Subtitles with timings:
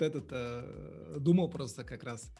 [0.00, 2.32] вот этот э, думал просто как раз.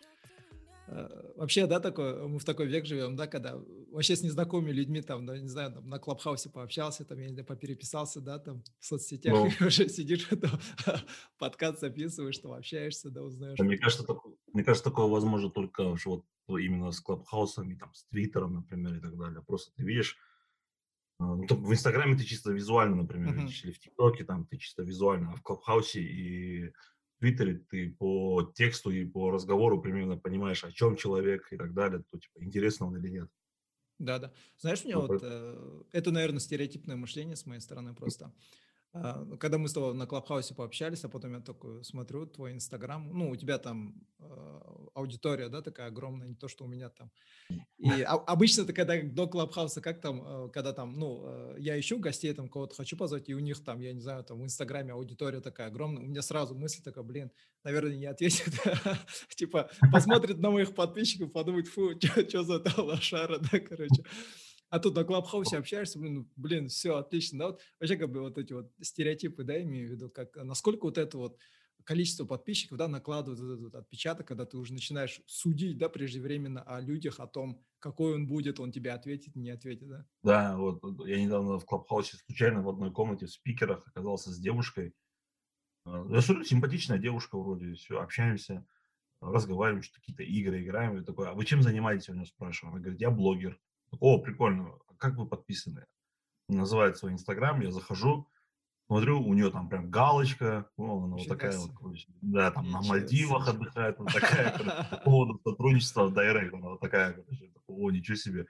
[0.88, 3.60] Э, вообще, да, такой, мы в такой век живем, да, когда
[3.92, 7.32] вообще с незнакомыми людьми, там, да, не знаю, там, на Клабхаусе пообщался, там, я не
[7.32, 10.60] знаю, попереписался, да, там, в соцсетях, ну, и уже сидишь, там,
[11.38, 13.58] подкаст записываешь, там, общаешься, да, узнаешь.
[13.58, 18.54] Мне кажется, такое, мне кажется, такое возможно только вот именно с Клабхаусами, там, с Твиттером,
[18.54, 19.42] например, и так далее.
[19.46, 20.16] Просто ты видишь,
[21.20, 23.52] э, ну, в Инстаграме ты чисто визуально, например, uh-huh.
[23.62, 26.72] или в ТикТоке там ты чисто визуально, а в Клабхаусе и
[27.20, 32.02] Твиттере ты по тексту и по разговору примерно понимаешь, о чем человек и так далее,
[32.10, 33.30] то типа интересно он или нет.
[33.98, 34.32] Да, да.
[34.56, 38.32] Знаешь, мне ну, вот э, это, наверное, стереотипное мышление с моей стороны просто.
[38.92, 42.52] А, ну, когда мы с тобой на Клабхаусе пообщались, а потом я такой смотрю твой
[42.52, 44.60] Инстаграм, ну, у тебя там э,
[44.94, 47.10] аудитория, да, такая огромная, не то, что у меня там.
[47.78, 52.32] И а, обычно ты когда до Клабхауса, как там, когда там, ну, я ищу гостей,
[52.34, 55.40] там, кого-то хочу позвать, и у них там, я не знаю, там в Инстаграме аудитория
[55.40, 57.30] такая огромная, у меня сразу мысль такая, блин,
[57.62, 58.52] наверное, не ответит,
[59.36, 64.02] типа, посмотрит на моих подписчиков, подумает, фу, что за та лошара, да, короче.
[64.70, 68.38] А тут на Клабхаусе общаешься, блин, блин, все отлично, да, вот вообще как бы вот
[68.38, 71.38] эти вот стереотипы, да, имею в виду, как, насколько вот это вот
[71.84, 76.80] количество подписчиков, да, накладывает этот, этот отпечаток, когда ты уже начинаешь судить, да, преждевременно о
[76.80, 80.06] людях, о том, какой он будет, он тебе ответит, не ответит, да?
[80.22, 84.94] Да, вот я недавно в Клабхаусе случайно в одной комнате в спикерах оказался с девушкой.
[85.84, 88.66] А, я смотрю, симпатичная девушка вроде, все, общаемся,
[89.20, 90.96] разговариваем, что какие-то игры играем.
[90.96, 92.08] Я такой, а вы чем занимаетесь?
[92.08, 92.72] У нее спрашиваю.
[92.72, 93.58] Она говорит, я блогер.
[93.98, 95.84] О, прикольно, а как вы подписаны?
[96.48, 98.28] Называет свой инстаграм, я захожу,
[98.86, 101.70] смотрю, у нее там прям галочка, о, она вот такая вот,
[102.22, 104.58] да, там на Мальдивах отдыхает, вот такая,
[104.90, 108.46] по поводу сотрудничества в Директ, она вот такая, короче, о, ничего себе.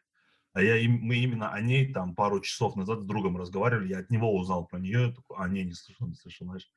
[0.52, 4.10] А я, мы именно о ней там пару часов назад с другом разговаривали, я от
[4.10, 6.70] него узнал про нее, такой, а, не, не слышал, не слышал, знаешь.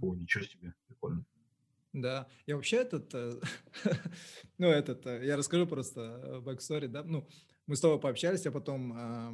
[0.00, 1.24] О, ничего себе, прикольно.
[1.92, 3.40] Да, я вообще этот, э,
[4.58, 7.28] ну этот, э, я расскажу просто backstory, да, ну
[7.66, 9.32] мы с тобой пообщались, я потом э,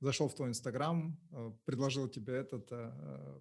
[0.00, 3.40] зашел в твой инстаграм, э, предложил тебе этот э,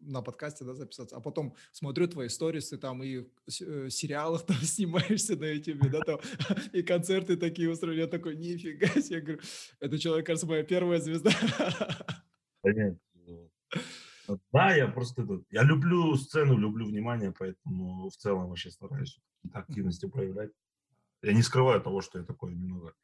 [0.00, 3.24] на подкасте да, записаться, а потом смотрю твои сторисы там и
[3.60, 6.20] э, сериалах там снимаешься на YouTube, да, там,
[6.72, 9.40] и концерты такие устроили, я такой, нифига себе, я говорю,
[9.80, 11.32] это человек, кажется, моя первая звезда.
[12.60, 12.98] Понятно.
[14.52, 19.18] Да, я просто, я люблю сцену, люблю внимание, поэтому в целом вообще стараюсь
[19.52, 20.50] активности проявлять.
[21.22, 22.94] Я не скрываю того, что я такой немного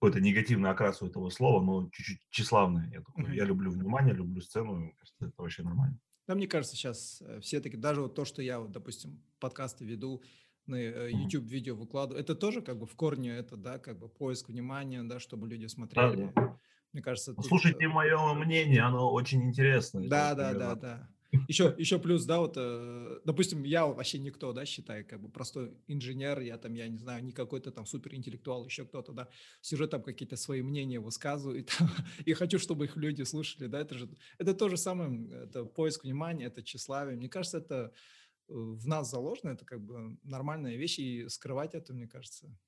[0.00, 2.90] какой-то негативный окрас у этого слова, но чуть-чуть тщеславное.
[2.90, 3.34] Я, такой, mm-hmm.
[3.34, 5.98] я люблю внимание, люблю сцену, кажется, это вообще нормально.
[6.26, 10.22] Да, мне кажется, сейчас э, все-таки, даже вот то, что я, вот, допустим, подкасты веду,
[10.66, 14.08] на э, YouTube видео выкладываю, это тоже как бы в корне это, да, как бы
[14.08, 16.26] поиск внимания, да, чтобы люди смотрели.
[16.26, 16.58] Да, да.
[16.94, 17.44] Мне кажется, тут...
[17.44, 20.08] слушайте мое мнение, оно очень интересное.
[20.08, 21.08] Да, да, да, да.
[21.48, 25.72] Еще, еще плюс, да, вот, э, допустим, я вообще никто, да, считаю, как бы простой
[25.86, 29.28] инженер, я там, я не знаю, не какой-то там суперинтеллектуал, еще кто-то, да,
[29.60, 31.88] сижу там какие-то свои мнения высказываю, и, там,
[32.24, 34.08] и хочу, чтобы их люди слушали, да, это же,
[34.38, 37.92] это то же самое, это поиск внимания, это тщеславие, мне кажется, это
[38.48, 42.58] э, в нас заложено, это как бы нормальная вещь, и скрывать это, мне кажется,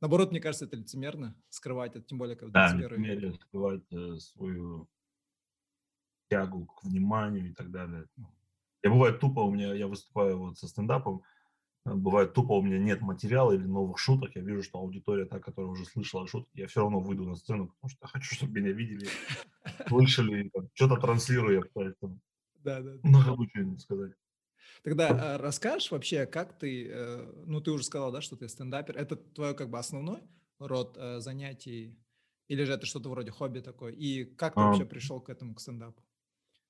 [0.00, 4.88] Наоборот, мне кажется, это лицемерно скрывать это, тем более, когда да, лицемерие скрывать э, свою
[6.28, 8.06] тягу к вниманию и так далее.
[8.16, 8.28] Ну,
[8.82, 11.22] я бывает тупо, у меня, я выступаю вот со стендапом,
[11.84, 15.40] э, бывает тупо, у меня нет материала или новых шуток, я вижу, что аудитория та,
[15.40, 18.60] которая уже слышала шутки, я все равно выйду на сцену, потому что я хочу, чтобы
[18.60, 19.08] меня видели,
[19.88, 22.20] слышали, что-то транслирую, поэтому
[22.62, 23.08] да, да, да.
[23.08, 24.12] на ходу что-нибудь сказать.
[24.82, 28.96] Тогда э, расскажешь вообще, как ты, э, ну ты уже сказал, да, что ты стендапер,
[28.96, 30.22] это твой как бы основной
[30.58, 31.98] род э, занятий,
[32.48, 35.54] или же это что-то вроде хобби такое, и как ты а, вообще пришел к этому,
[35.54, 36.02] к стендапу?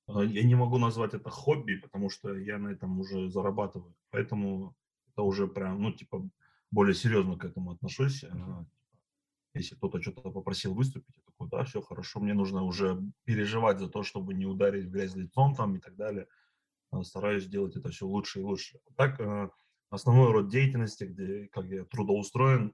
[0.09, 3.95] А, я не могу назвать это хобби, потому что я на этом уже зарабатываю.
[4.09, 4.75] Поэтому
[5.11, 6.27] это уже прям, ну, типа,
[6.71, 8.23] более серьезно к этому отношусь.
[8.23, 8.65] А,
[9.53, 13.87] если кто-то что-то попросил выступить, я такой, да, все хорошо, мне нужно уже переживать за
[13.87, 16.27] то, чтобы не ударить в грязь лицом там и так далее.
[16.91, 18.79] А, стараюсь делать это все лучше и лучше.
[18.95, 19.19] Так,
[19.89, 22.73] основной род деятельности, где, как я трудоустроен,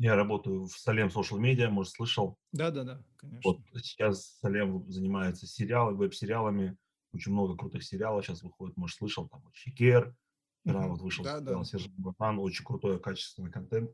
[0.00, 2.38] я работаю в Салем Social Media, может, слышал?
[2.52, 3.40] Да, да, да, конечно.
[3.44, 6.78] Вот сейчас Салем занимается сериалами, веб-сериалами.
[7.12, 10.16] Очень много крутых сериалов сейчас выходит, может, слышал, там, Шикер,
[10.64, 11.62] вчера вот вышел да, да.
[11.64, 13.90] Сержант Батан, очень крутой, качественный контент.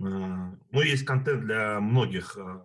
[0.00, 2.64] А, ну, есть контент для многих а,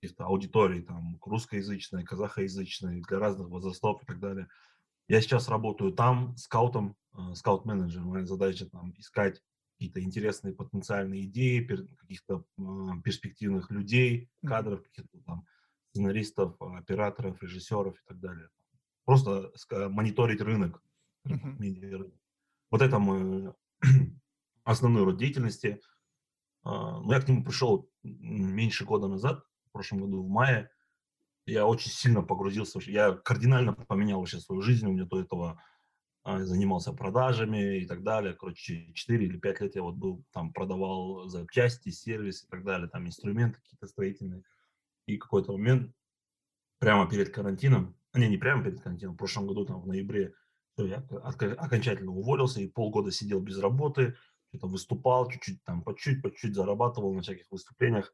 [0.00, 4.48] каких-то аудиторий, там, русскоязычной, казахоязычной, для разных возрастов и так далее.
[5.08, 8.06] Я сейчас работаю там скаутом, а, скаут-менеджером.
[8.06, 9.42] Моя задача там искать
[9.84, 11.60] какие-то интересные потенциальные идеи,
[11.98, 12.44] каких-то
[13.04, 15.46] перспективных людей, кадров, каких-то там
[15.90, 18.48] сценаристов, операторов, режиссеров и так далее.
[19.04, 19.52] Просто
[19.90, 20.82] мониторить рынок,
[21.24, 22.10] медиа
[22.70, 23.52] Вот это мой
[24.64, 25.80] основной род деятельности.
[26.62, 30.70] А, но я к нему пришел меньше года назад, в прошлом году, в мае.
[31.46, 32.80] Я очень сильно погрузился.
[32.86, 34.86] Я кардинально поменял вообще свою жизнь.
[34.86, 35.62] У меня до этого
[36.24, 38.34] занимался продажами и так далее.
[38.34, 42.88] Короче, 4 или 5 лет я вот был, там, продавал запчасти, сервис и так далее,
[42.88, 44.42] там, инструменты какие-то строительные.
[45.06, 45.94] И какой-то момент,
[46.78, 50.34] прямо перед карантином, не, не прямо перед карантином, в прошлом году, там, в ноябре,
[50.78, 51.04] я
[51.58, 54.16] окончательно уволился и полгода сидел без работы,
[54.48, 58.12] что-то выступал, чуть-чуть там, по чуть-чуть, по чуть зарабатывал на всяких выступлениях,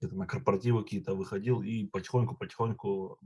[0.00, 3.18] где-то на корпоративы какие-то выходил и потихоньку-потихоньку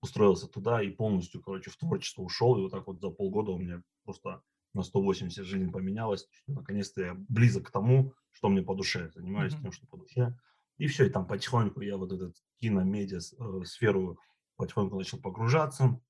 [0.00, 2.56] устроился туда и полностью, короче, в творчество ушел.
[2.56, 4.42] И вот так вот за полгода у меня просто
[4.74, 6.26] на 180 жизнь поменялась.
[6.46, 9.10] Наконец-то я близок к тому, что мне по душе.
[9.14, 9.62] Занимаюсь mm-hmm.
[9.62, 10.36] тем, что по душе.
[10.76, 14.18] И все, и там потихоньку я вот этот кино-медиа э, сферу
[14.56, 16.00] потихоньку начал погружаться.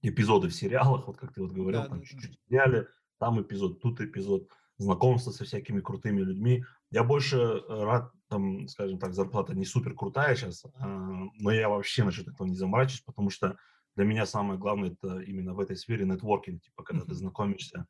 [0.00, 2.36] Эпизоды в сериалах, вот как ты вот говорил, да, там да, чуть-чуть да.
[2.48, 2.88] сериале,
[3.18, 4.48] там эпизод, тут эпизод
[4.78, 6.64] знакомство со всякими крутыми людьми.
[6.90, 11.68] Я больше э, рад, там, скажем так, зарплата не супер крутая сейчас, а, но я
[11.68, 13.56] вообще насчет этого не заморачиваюсь, потому что
[13.96, 17.86] для меня самое главное это именно в этой сфере нетворкинг, типа когда ты знакомишься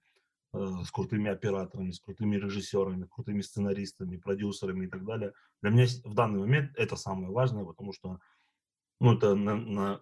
[0.55, 5.33] э, с крутыми операторами, с крутыми режиссерами, крутыми сценаристами, продюсерами и так далее.
[5.61, 8.21] Для меня в данный момент это самое важное, потому что
[9.01, 10.01] ну, это на, на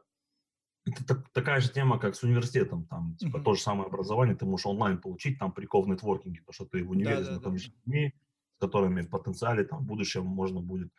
[0.86, 2.86] это так, такая же тема, как с университетом.
[2.86, 3.42] Там, типа, uh-huh.
[3.42, 6.84] то же самое образование ты можешь онлайн получить, там прикол в нетворкинге, то, что ты
[6.84, 7.82] в универе да, знакомишься да, да.
[7.82, 8.14] с людьми,
[8.56, 10.92] с которыми в потенциале там, в будущем можно будет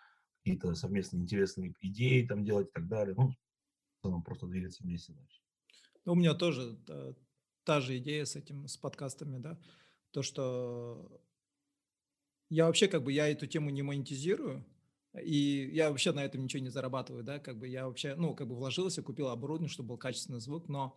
[0.44, 3.15] какие-то совместные интересные идеи там делать и так далее.
[3.15, 3.33] Ну,
[4.04, 5.42] в просто двигаться вместе дальше.
[6.06, 7.13] Ну, у меня тоже та,
[7.63, 9.59] та же идея с этим, с подкастами, да,
[10.12, 11.21] то, что
[12.50, 14.65] я вообще как бы, я эту тему не монетизирую,
[15.21, 18.48] и я вообще на этом ничего не зарабатываю, да, как бы я вообще, ну, как
[18.48, 20.95] бы вложился, купил оборудование, чтобы был качественный звук, но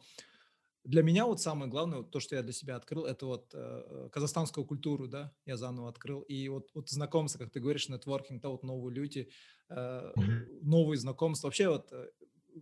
[0.85, 4.09] для меня вот самое главное, вот то, что я для себя открыл, это вот э,
[4.13, 6.23] казахстанскую культуру, да, я заново открыл.
[6.23, 9.31] И вот, вот знакомство, как ты говоришь, нетворкинг, да, вот новые люди,
[9.69, 10.13] э,
[10.63, 11.49] новые знакомства.
[11.49, 12.11] Вообще вот э,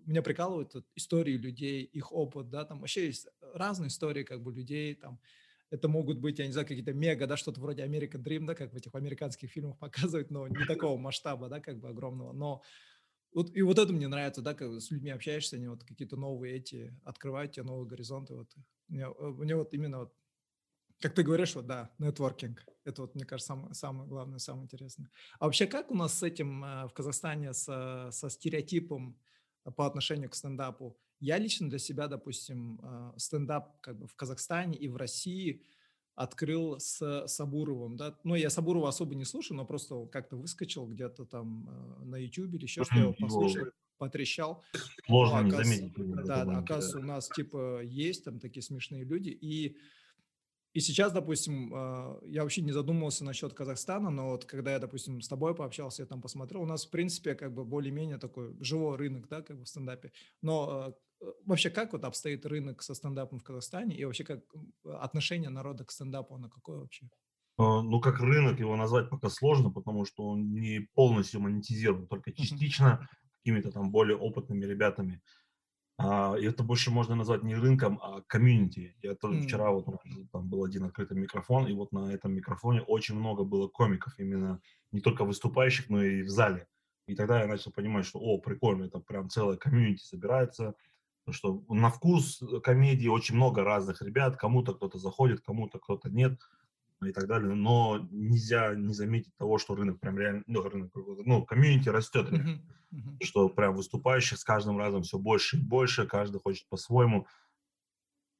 [0.04, 4.52] меня прикалывают вот, истории людей, их опыт, да, там вообще есть разные истории как бы
[4.52, 5.20] людей, там,
[5.70, 8.72] это могут быть, я не знаю, какие-то мега, да, что-то вроде American Dream, да, как
[8.72, 12.62] в этих американских фильмах показывают, но не такого масштаба, да, как бы огромного, но
[13.32, 16.56] вот, и вот это мне нравится, да, как с людьми общаешься, они вот какие-то новые
[16.56, 18.52] эти, открывают тебе новые горизонты, вот.
[18.88, 20.14] Мне, э, мне вот именно вот,
[21.00, 25.10] как ты говоришь, вот, да, нетворкинг, это вот, мне кажется, самое, самое главное, самое интересное.
[25.38, 29.18] А вообще, как у нас с этим э, в Казахстане, со, со стереотипом
[29.76, 30.98] по отношению к стендапу?
[31.20, 32.80] Я лично для себя, допустим,
[33.16, 35.64] стендап как бы в Казахстане и в России
[36.18, 41.24] открыл с Сабуровым, да, ну, я Сабурова особо не слушаю, но просто как-то выскочил где-то
[41.24, 43.66] там а, на YouTube или еще что, я его послушал,
[43.98, 44.64] потрещал.
[45.06, 45.92] Сложно ну, не заметить.
[46.24, 49.76] Да, да, оказывается, у нас, типа, есть там такие смешные люди, и
[50.74, 55.20] и сейчас, допустим, а, я вообще не задумывался насчет Казахстана, но вот когда я, допустим,
[55.20, 58.96] с тобой пообщался, я там посмотрел, у нас, в принципе, как бы более-менее такой живой
[58.96, 60.12] рынок, да, как бы в стендапе.
[60.42, 60.92] Но Э,
[61.44, 64.40] вообще как вот обстоит рынок со стендапом в Казахстане и вообще как
[64.84, 67.08] отношение народа к стендапу, оно какое вообще?
[67.58, 72.32] А, ну, как рынок его назвать пока сложно, потому что он не полностью монетизирован, только
[72.32, 75.20] частично какими-то там более опытными ребятами.
[76.00, 78.94] А, и это больше можно назвать не рынком, а комьюнити.
[79.02, 79.42] Я тоже mm.
[79.42, 79.86] вчера вот
[80.30, 84.60] там был один открытый микрофон, и вот на этом микрофоне очень много было комиков, именно
[84.92, 86.68] не только выступающих, но и в зале.
[87.08, 90.76] И тогда я начал понимать, что, о, прикольно, это прям целая комьюнити собирается,
[91.32, 96.40] что на вкус комедии очень много разных ребят, кому-то кто-то заходит, кому-то кто-то нет
[97.02, 101.44] и так далее, но нельзя не заметить того, что рынок прям реально, ну, рынок, ну,
[101.44, 102.58] комьюнити растет, uh-huh.
[102.92, 103.22] Uh-huh.
[103.22, 107.26] что прям выступающих с каждым разом все больше и больше, каждый хочет по-своему.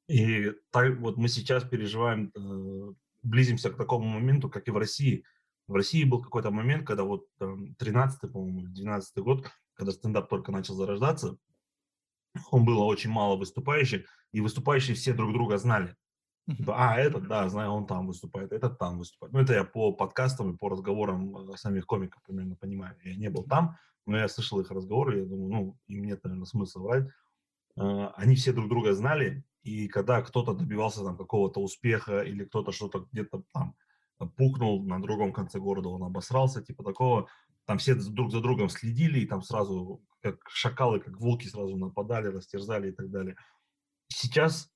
[0.09, 2.93] И так вот мы сейчас переживаем, э,
[3.23, 5.25] близимся к такому моменту, как и в России.
[5.69, 10.75] В России был какой-то момент, когда вот 13-й, по-моему, 12-й год, когда стендап только начал
[10.75, 11.37] зарождаться,
[12.53, 15.97] было очень мало выступающих, и выступающие все друг друга знали.
[16.57, 19.35] Типа, а, этот, да, знаю, он там выступает, этот там выступает.
[19.35, 22.97] Ну, это я по подкастам и по разговорам э, самих комиков примерно понимаю.
[23.05, 26.47] Я не был там, но я слышал их разговоры, я думаю, ну, им нет, наверное,
[26.47, 27.09] смысла врать.
[27.77, 32.73] А, они все друг друга знали, и когда кто-то добивался там какого-то успеха или кто-то
[32.73, 33.75] что-то где-то там
[34.37, 37.29] пукнул на другом конце города, он обосрался, типа такого,
[37.67, 42.29] там все друг за другом следили, и там сразу как шакалы, как волки сразу нападали,
[42.29, 43.37] растерзали и так далее.
[44.09, 44.71] Сейчас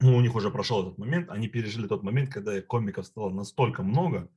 [0.00, 3.82] ну, у них уже прошел этот момент, они пережили тот момент, когда комиков стало настолько
[3.82, 4.30] много,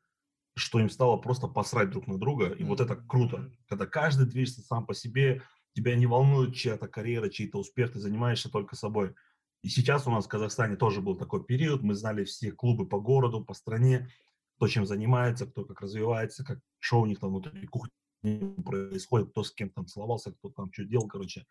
[0.56, 2.66] что им стало просто посрать друг на друга, и mm-hmm.
[2.66, 5.42] вот это круто, когда каждый движется сам по себе,
[5.74, 9.16] тебя не волнует чья-то карьера, чей-то успех, ты занимаешься только собой.
[9.62, 13.00] И сейчас у нас в Казахстане тоже был такой период, мы знали все клубы по
[13.00, 14.10] городу, по стране,
[14.56, 19.44] кто чем занимается, кто как развивается, как что у них там внутри кухни происходит, кто
[19.44, 21.46] с кем там целовался, кто там что делал, короче.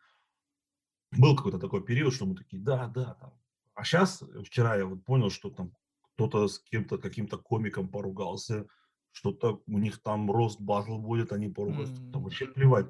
[1.13, 3.33] Был какой-то такой период, что мы такие, да, да, там.
[3.75, 5.73] А сейчас, вчера я вот понял, что там
[6.15, 8.67] кто-то с кем-то, каким-то комиком поругался,
[9.13, 12.13] что-то у них там рост батл будет, они поругаются, mm-hmm.
[12.13, 12.87] там вообще плевать,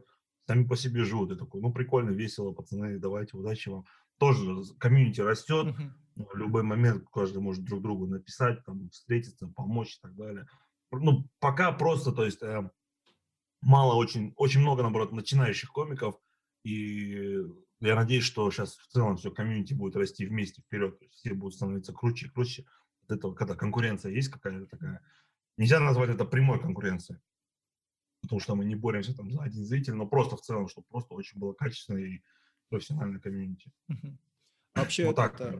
[0.46, 1.30] сами по себе живут.
[1.30, 3.84] Я такой, ну прикольно, весело, пацаны, давайте, удачи вам.
[4.18, 6.26] Тоже комьюнити растет, mm-hmm.
[6.32, 10.46] в любой момент каждый может друг другу написать, там, встретиться, помочь и так далее.
[10.90, 12.68] Ну, пока просто, то есть, э,
[13.60, 16.18] мало очень, очень много, наоборот, начинающих комиков,
[16.64, 17.38] и
[17.80, 21.92] я надеюсь, что сейчас в целом все комьюнити будет расти вместе вперед, все будут становиться
[21.92, 22.64] круче и круче.
[23.04, 25.00] От этого, когда конкуренция есть какая-то такая,
[25.56, 27.20] нельзя назвать это прямой конкуренцией,
[28.22, 31.14] потому что мы не боремся там за один зритель, но просто в целом, чтобы просто
[31.14, 32.22] очень было качественное и
[32.68, 33.72] профессиональное комьюнити.
[34.74, 35.34] Вообще, вот так.
[35.34, 35.58] Это,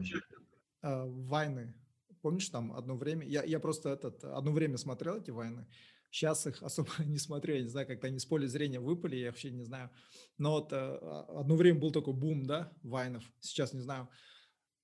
[0.81, 1.73] э, вайны,
[2.21, 5.67] помнишь там одно время, я, я просто этот, одно время смотрел эти вайны,
[6.11, 9.27] Сейчас их особо не смотрю, я не знаю, как-то они с поля зрения выпали, я
[9.27, 9.89] вообще не знаю.
[10.37, 14.09] Но вот э, одно время был такой бум, да, вайнов, сейчас не знаю.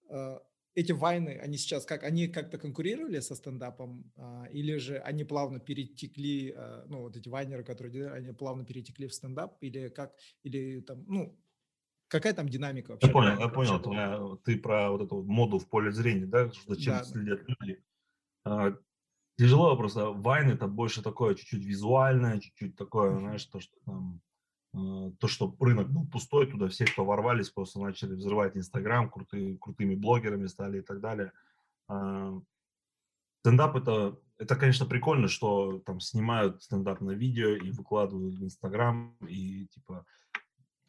[0.09, 0.39] Э,
[0.75, 5.59] эти вайны, они сейчас как, они как-то конкурировали со стендапом, э, или же они плавно
[5.59, 10.13] перетекли, э, ну, вот эти вайнеры, которые они плавно перетекли в стендап, или как,
[10.43, 11.39] или там, ну,
[12.09, 13.07] какая там динамика вообще?
[13.07, 16.93] Я понял, я понял, твоя, ты про вот эту моду в поле зрения, да, зачем
[16.93, 17.81] да, следят люди.
[18.43, 18.77] А,
[19.37, 20.11] Тяжело просто.
[20.11, 24.21] Вайн это больше такое чуть-чуть визуальное, чуть-чуть такое, знаешь, то, что там
[24.73, 29.57] э, то, что рынок был пустой, туда все, кто ворвались, просто начали взрывать Инстаграм, крутые,
[29.57, 31.33] крутыми блогерами стали и так далее.
[31.89, 32.39] А,
[33.41, 39.17] стендап это, это, конечно, прикольно, что там снимают стендап на видео и выкладывают в Инстаграм,
[39.27, 40.05] и типа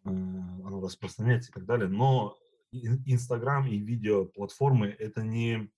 [0.04, 2.38] э, оно распространяется и так далее, но
[2.70, 5.70] Инстаграм и видео платформы это не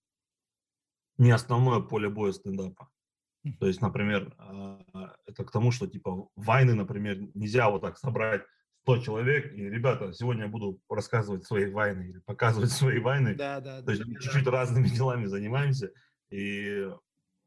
[1.19, 2.89] не основное поле боя стендапа.
[3.61, 8.43] То есть, например, а, это к тому, что типа войны, например, нельзя вот так собрать
[8.83, 13.35] 100 человек, и, ребята, сегодня я буду рассказывать свои войны или показывать свои войны.
[13.35, 14.51] Да, да, То есть да, чуть-чуть да.
[14.51, 15.93] разными делами занимаемся,
[16.31, 16.89] и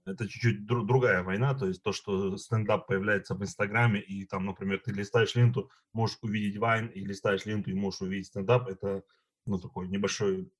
[0.06, 4.46] это чуть-чуть дру- другая война, то есть то, что стендап появляется в Инстаграме, и там,
[4.46, 9.04] например, ты листаешь ленту, можешь увидеть вайн, и листаешь ленту, и можешь увидеть стендап, это,
[9.46, 10.52] ну, такой небольшой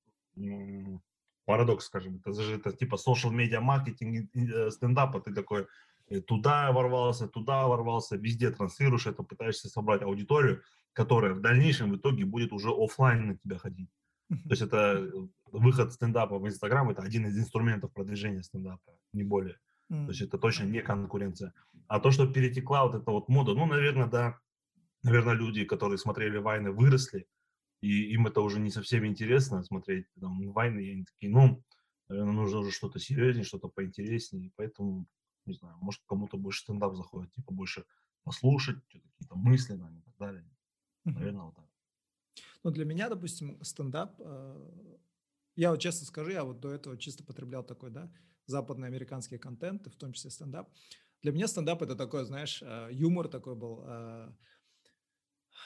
[1.44, 5.66] парадокс, скажем, это же это типа social media маркетинг э, стендапа, ты такой
[6.08, 11.96] э, туда ворвался, туда ворвался, везде транслируешь это, пытаешься собрать аудиторию, которая в дальнейшем в
[11.96, 13.90] итоге будет уже офлайн на тебя ходить.
[14.28, 15.10] То есть это э,
[15.50, 19.58] выход стендапа в Инстаграм, это один из инструментов продвижения стендапа, не более.
[19.88, 21.52] То есть это точно не конкуренция.
[21.86, 24.38] А то, что перетекла вот эта вот мода, ну, наверное, да,
[25.02, 27.26] наверное, люди, которые смотрели Вайны, выросли,
[27.82, 31.62] и им это уже не совсем интересно смотреть там войны, и они такие, ну,
[32.08, 35.06] наверное, нужно уже что-то серьезнее, что-то поинтереснее, поэтому,
[35.46, 37.84] не знаю, может, кому-то больше стендап заходит, типа больше
[38.22, 40.48] послушать, какие-то мысли там, и так далее.
[41.04, 41.66] Наверное, вот так.
[42.62, 44.98] Ну, для меня, допустим, стендап, э,
[45.56, 48.12] я вот честно скажу, я вот до этого чисто потреблял такой, да,
[48.46, 50.70] западноамериканский контент, в том числе стендап.
[51.22, 54.32] Для меня стендап это такой, знаешь, э, юмор такой был, э,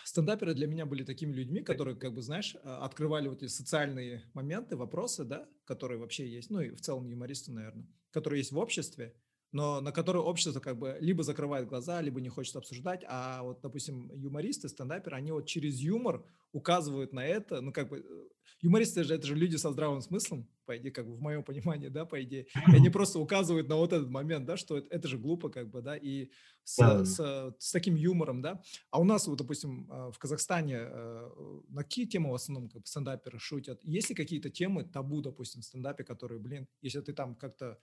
[0.04, 4.24] стендаперы для меня были такими людьми, которые, как бы, знаешь, а, открывали вот эти социальные
[4.34, 8.58] моменты, вопросы, да, которые вообще есть, ну и в целом юмористы, наверное, которые есть в
[8.58, 9.14] обществе,
[9.52, 13.60] но на которые общество как бы либо закрывает глаза, либо не хочет обсуждать, а вот,
[13.62, 18.28] допустим, юмористы, стендаперы, они вот через юмор указывают на это, ну, как бы, э,
[18.60, 21.88] юмористы же, это же люди со здравым смыслом, по идее, как бы в моем понимании,
[21.88, 25.08] да, по идее, и они просто указывают на вот этот момент, да, что это, это
[25.08, 26.30] же глупо, как бы, да, и
[26.64, 27.04] с, да.
[27.04, 31.30] с, с таким юмором, да, а у нас, вот, допустим, э, в Казахстане э,
[31.68, 33.84] на какие темы в основном как бы стендаперы шутят?
[33.84, 37.78] Есть ли какие-то темы табу, допустим, в стендапе, которые, блин, если ты там как-то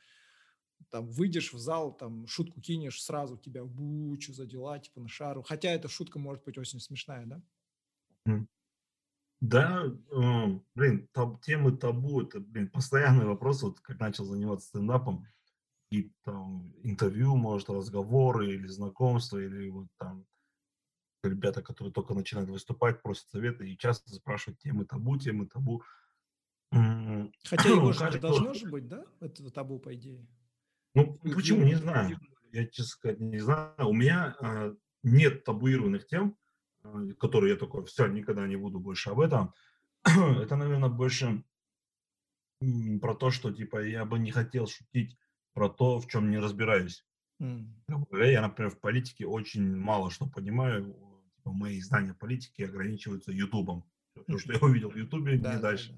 [0.89, 5.43] там выйдешь в зал, там шутку кинешь, сразу тебя бучу за дела, типа на шару.
[5.43, 7.41] Хотя эта шутка может быть очень смешная, да?
[9.41, 15.27] Да, э, блин, таб, темы табу, это, блин, постоянный вопрос, вот как начал заниматься стендапом,
[15.91, 20.25] и там интервью, может, разговоры или знакомства, или вот там
[21.23, 25.83] ребята, которые только начинают выступать, просят советы и часто спрашивают темы табу, темы табу.
[26.71, 30.25] Хотя его же должно же быть, да, это табу, по идее?
[30.93, 32.19] Ну, почему, не знаю.
[32.51, 33.73] Я, честно сказать, не знаю.
[33.79, 36.37] У меня э, нет табуированных тем,
[36.83, 39.53] э, которые я такой, все, никогда не буду больше об этом.
[40.03, 41.43] Это, наверное, больше
[43.01, 45.17] про то, что, типа, я бы не хотел шутить
[45.53, 47.05] про то, в чем не разбираюсь.
[47.41, 48.31] Mm.
[48.31, 50.95] Я, например, в политике очень мало что понимаю.
[51.35, 53.83] Типа, мои знания политики ограничиваются Ютубом.
[54.27, 55.97] То, что я увидел в Ютубе, не дальше.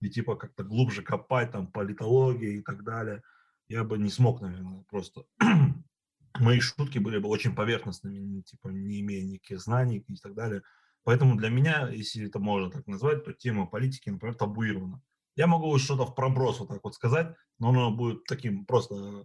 [0.00, 3.22] и типа как-то глубже копать, там, политология и так далее,
[3.68, 5.24] я бы не смог, наверное, просто.
[6.38, 10.62] Мои шутки были бы очень поверхностными, типа не имея никаких знаний и так далее.
[11.04, 15.02] Поэтому для меня, если это можно так назвать, то тема политики, например, табуирована.
[15.34, 19.24] Я могу что-то в проброс вот так вот сказать, но оно будет таким просто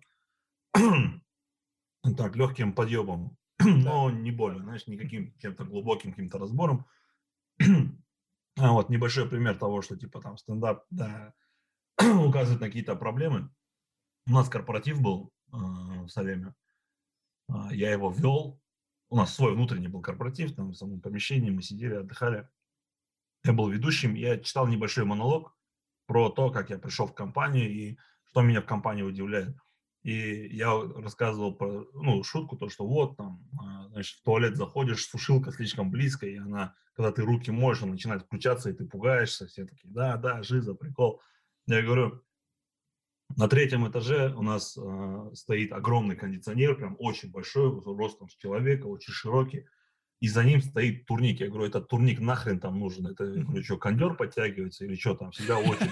[2.17, 6.85] так, легким подъемом, но не более, знаешь, никаким чем-то глубоким каким-то разбором.
[8.57, 11.33] а вот небольшой пример того, что типа там стендап да,
[11.99, 13.49] указывает на какие-то проблемы.
[14.27, 16.53] У нас корпоратив был э, в Салеме,
[17.49, 18.59] э, я его вел,
[19.09, 22.49] у нас свой внутренний был корпоратив, там в самом помещении мы сидели, отдыхали.
[23.45, 25.55] Я был ведущим, я читал небольшой монолог
[26.07, 29.55] про то, как я пришел в компанию и что меня в компании удивляет.
[30.03, 35.05] И я рассказывал про, ну, шутку, то, что вот там, а, значит, в туалет заходишь,
[35.05, 39.47] сушилка слишком близко, и она, когда ты руки можешь, она начинает включаться, и ты пугаешься,
[39.47, 41.21] все такие, да, да, жиза, прикол.
[41.65, 42.23] Я говорю,
[43.35, 48.85] на третьем этаже у нас э, стоит огромный кондиционер, прям очень большой, ростом с человека,
[48.85, 49.65] очень широкий.
[50.19, 51.39] И за ним стоит турник.
[51.41, 53.05] Я говорю, этот турник нахрен там нужен?
[53.05, 55.31] Это, я говорю, что, кондер подтягивается или что там?
[55.31, 55.91] Всегда очень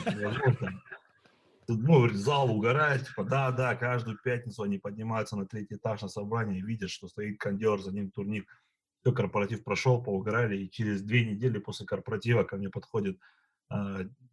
[1.67, 6.61] ну, зал угорает, типа, да, да, каждую пятницу они поднимаются на третий этаж на собрание,
[6.61, 8.47] видят, что стоит кондер, за ним турник.
[9.01, 13.19] Все, корпоратив прошел, поугорали, и через две недели после корпоратива ко мне подходит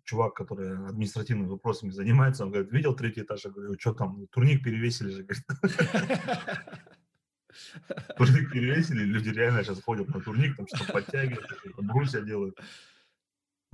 [0.04, 3.44] чувак, который административными вопросами занимается, он говорит, видел третий этаж?
[3.44, 5.44] Я говорю, что там, турник перевесили же, говорит.
[8.16, 11.46] Турник перевесили, люди реально сейчас ходят на турник, там что-то подтягивают,
[11.78, 12.58] брусья делают.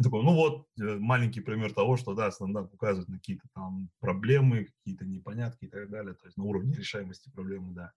[0.02, 4.66] Такой, ну вот, э, маленький пример того, что, да, стендап указывает на какие-то там проблемы,
[4.66, 7.92] какие-то непонятки и так далее, то есть на уровне решаемости проблемы, да.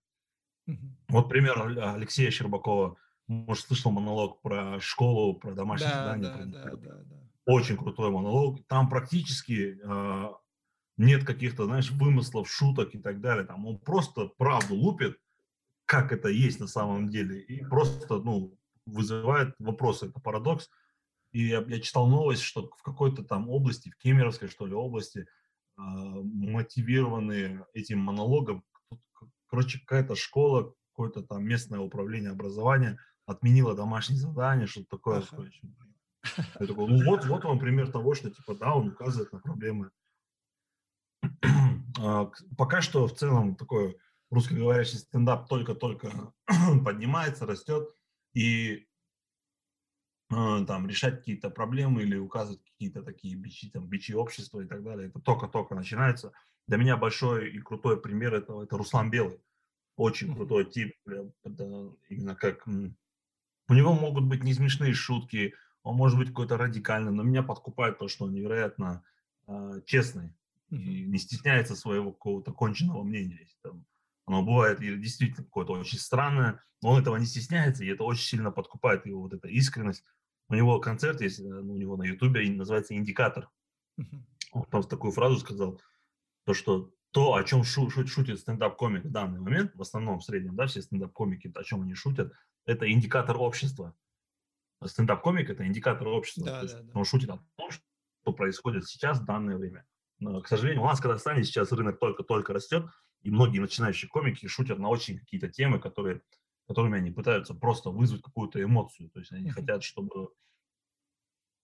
[1.08, 2.96] Вот пример Алексея Щербакова,
[3.28, 6.46] может, слышал монолог про школу, про домашнее да, задание.
[6.46, 7.31] Да, да, да, да.
[7.46, 8.64] Очень крутой монолог.
[8.68, 10.32] Там практически э,
[10.96, 13.44] нет каких-то, знаешь, вымыслов, шуток и так далее.
[13.44, 15.18] Там он просто правду лупит,
[15.84, 20.06] как это есть на самом деле, и просто, ну, вызывает вопросы.
[20.06, 20.70] Это парадокс.
[21.32, 25.20] И я, я читал новость, что в какой-то там области, в Кемеровской, что ли, области,
[25.20, 25.24] э,
[25.76, 28.64] мотивированные этим монологом,
[29.46, 35.18] короче, какая-то школа, какое-то там местное управление образования отменило домашнее задание, что-то такое.
[35.18, 35.48] Ага.
[36.36, 39.90] Я такой, ну вот, вот вам пример того, что типа, да, он указывает на проблемы.
[41.98, 43.98] А, пока что в целом такой
[44.30, 46.32] русскоговорящий стендап только-только
[46.84, 47.94] поднимается, растет,
[48.32, 48.88] и
[50.30, 54.82] а, там решать какие-то проблемы или указывать какие-то такие бичи, там, бичи общества и так
[54.82, 55.08] далее.
[55.08, 56.32] Это только-только начинается.
[56.66, 59.42] Для меня большой и крутой пример этого– это Руслан Белый.
[59.96, 62.66] Очень крутой тип, именно как...
[62.66, 67.98] У него могут быть не смешные шутки, он может быть какой-то радикальный, но меня подкупает
[67.98, 69.04] то, что он невероятно
[69.46, 70.34] э, честный
[70.70, 73.46] и не стесняется своего какого-то конченного мнения.
[73.62, 73.84] Там
[74.24, 78.24] оно бывает или действительно какое-то очень странное, но он этого не стесняется, и это очень
[78.24, 80.04] сильно подкупает его вот эта искренность.
[80.48, 83.50] У него концерт есть, э, ну, у него на Ютубе называется «Индикатор».
[84.52, 85.80] Он просто такую фразу сказал,
[86.44, 90.24] то, что то, о чем шу, шу, шутит стендап-комик в данный момент, в основном в
[90.24, 92.32] среднем, да, все стендап-комики, о чем они шутят,
[92.64, 93.94] это индикатор общества.
[94.86, 96.44] Стендап-комик– это индикатор общества.
[96.44, 96.90] Да, есть, да, да.
[96.94, 99.86] Он шутит о том, что происходит сейчас в данное время.
[100.18, 102.86] Но, к сожалению, у нас в Казахстане сейчас рынок только-только растет,
[103.22, 106.22] и многие начинающие комики шутят на очень какие-то темы, которые
[106.66, 109.10] которыми они пытаются просто вызвать какую-то эмоцию.
[109.10, 109.52] То есть они mm-hmm.
[109.52, 110.30] хотят, чтобы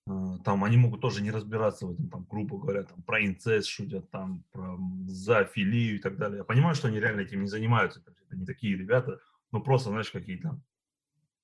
[0.07, 0.11] э,
[0.45, 4.11] там они могут тоже не разбираться в этом, там, грубо говоря, там, про инцест шутят,
[4.11, 4.77] там, про
[5.07, 6.39] зоофилию и так далее.
[6.39, 9.21] Я понимаю, что они реально этим не занимаются, это не такие ребята,
[9.53, 10.61] но просто, знаешь, какие-то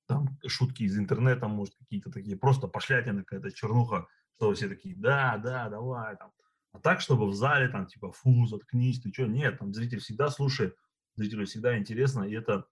[0.07, 5.39] там шутки из интернета, может, какие-то такие, просто пошлятина какая-то чернуха, что все такие, да,
[5.39, 6.33] да, давай, там.
[6.73, 10.29] А так, чтобы в зале, там, типа, фу, заткнись, ты что, нет, там, зритель всегда
[10.29, 10.77] слушает,
[11.15, 12.67] зрителю всегда интересно, и это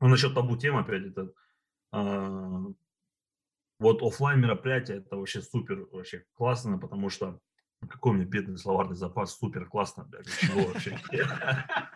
[0.00, 1.32] ну, насчет табу тем, опять, это
[1.92, 2.64] э,
[3.78, 7.40] вот офлайн мероприятие, это вообще супер, вообще классно, потому что
[7.88, 10.98] какой у меня бедный словарный запас, супер классно, блядь, чего вообще.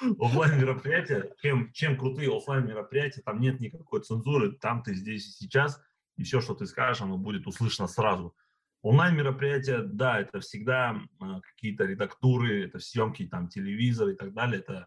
[0.00, 5.44] Офлайн мероприятия, чем, чем крутые офлайн мероприятия, там нет никакой цензуры, там ты здесь и
[5.44, 5.80] сейчас,
[6.16, 8.34] и все, что ты скажешь, оно будет услышано сразу.
[8.82, 14.60] Онлайн мероприятия, да, это всегда э, какие-то редактуры, это съемки, там, телевизор и так далее,
[14.60, 14.86] это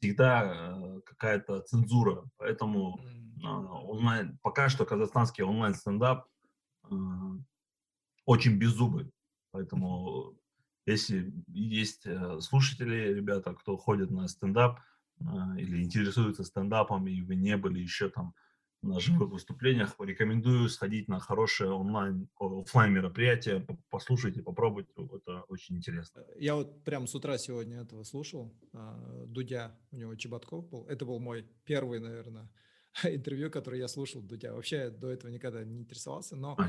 [0.00, 2.24] всегда э, какая-то цензура.
[2.38, 6.26] Поэтому э, онлайн, пока что казахстанский онлайн-стендап
[6.90, 6.94] э,
[8.24, 9.10] очень беззубый.
[9.50, 10.38] Поэтому
[10.86, 12.06] если есть
[12.40, 14.80] слушатели, ребята, кто ходит на стендап
[15.58, 18.34] или интересуются стендапом, и вы не были еще там
[18.82, 19.94] на живых выступлениях.
[19.98, 26.24] Рекомендую сходить на хорошее онлайн, офлайн мероприятие, послушайте, попробуйте, это очень интересно.
[26.38, 31.04] Я вот прям с утра сегодня этого слушал, а, Дудя, у него Чеботков был, это
[31.04, 32.50] был мой первый, наверное,
[33.04, 34.54] интервью, которое я слушал Дудя.
[34.54, 36.54] Вообще до этого никогда не интересовался, но...
[36.58, 36.68] А?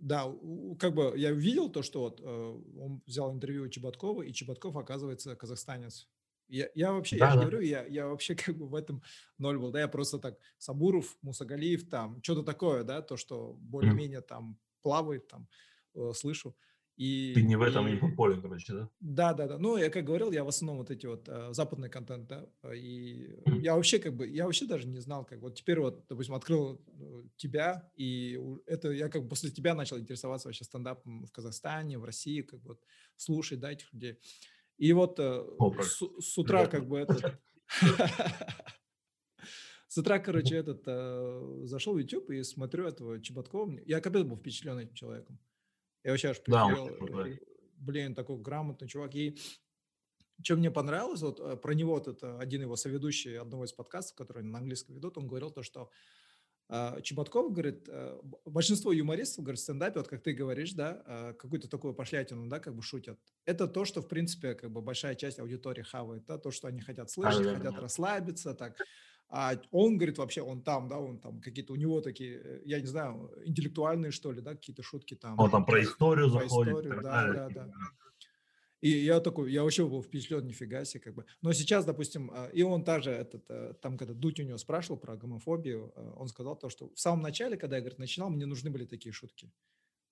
[0.00, 0.32] Да,
[0.78, 4.76] как бы я видел то, что вот э, он взял интервью у Чеботкова, и Чеботков,
[4.76, 6.08] оказывается, казахстанец.
[6.48, 7.40] Я, я вообще, да, я да.
[7.40, 9.02] говорю, я, я вообще как бы в этом
[9.38, 14.20] ноль был, да, я просто так, Сабуров, Мусагалиев, там, что-то такое, да, то, что более-менее
[14.20, 15.48] там плавает, там,
[15.94, 16.56] э, слышу.
[16.96, 18.88] И, Ты не в этом и, поле, короче, да?
[19.00, 19.58] Да, да, да.
[19.58, 23.36] Ну, я как говорил, я в основном вот эти вот э, западный контент, да, и
[23.44, 23.60] mm-hmm.
[23.60, 26.80] я вообще как бы, я вообще даже не знал, как вот теперь вот, допустим, открыл
[26.88, 31.98] э, тебя, и это я как бы после тебя начал интересоваться вообще стендапом в Казахстане,
[31.98, 32.80] в России, как бы вот
[33.16, 34.18] слушать, да, этих людей.
[34.78, 35.44] И вот э,
[35.82, 37.38] с, с утра как бы этот...
[39.88, 43.78] С утра, короче, этот э, зашел в YouTube и смотрю этого Чеботкова.
[43.86, 45.38] Я капец был впечатлен этим человеком.
[46.06, 47.26] Я вообще аж прифел, да,
[47.78, 49.16] блин, такой грамотный чувак.
[49.16, 49.36] И
[50.40, 54.16] что мне понравилось, вот э, про него вот это один его соведущий одного из подкастов,
[54.16, 55.90] который на английском ведут, он говорил то, что
[56.68, 61.68] а, Чеботков говорит, э, большинство юмористов, говорит, в стендапе, вот как ты говоришь, да, какую-то
[61.68, 63.18] такую пошлятину, да, как бы шутят.
[63.44, 66.82] Это то, что, в принципе, как бы большая часть аудитории хавает, да, то, что они
[66.82, 67.80] хотят слышать, а, хотят да.
[67.80, 68.76] расслабиться, так.
[69.28, 72.80] А он, говорит, вообще, он там, да, он там какие-то, у него такие, э, я
[72.80, 75.38] не знаю, интеллектуальные, что ли, да, какие-то шутки там.
[75.38, 76.74] Он там про историю про заходит.
[76.74, 77.70] Историю, да, да, да.
[78.82, 81.24] И я такой, я вообще был впечатлен, нифига себе, как бы.
[81.42, 85.00] Но сейчас, допустим, а, и он также, этот, э, там, когда Дудь у него спрашивал
[85.00, 88.46] про гомофобию, э, он сказал то, что в самом начале, когда я, говорит, начинал, мне
[88.46, 89.50] нужны были такие шутки.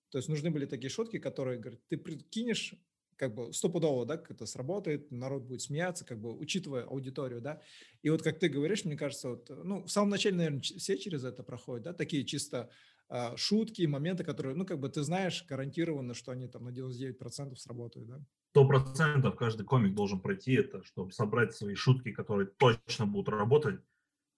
[0.09, 2.73] То есть нужны были такие шутки, которые, говорит, ты прикинешь,
[3.17, 7.61] как бы стопудово, да, как это сработает, народ будет смеяться, как бы учитывая аудиторию, да.
[8.01, 11.23] И вот как ты говоришь, мне кажется, вот, ну, в самом начале, наверное, все через
[11.23, 12.69] это проходят, да, такие чисто
[13.07, 17.55] а, шутки, моменты, которые, ну, как бы ты знаешь гарантированно, что они там на 99%
[17.55, 18.21] сработают, да?
[18.51, 23.81] Сто процентов каждый комик должен пройти это, чтобы собрать свои шутки, которые точно будут работать,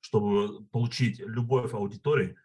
[0.01, 2.35] чтобы получить любовь аудитории,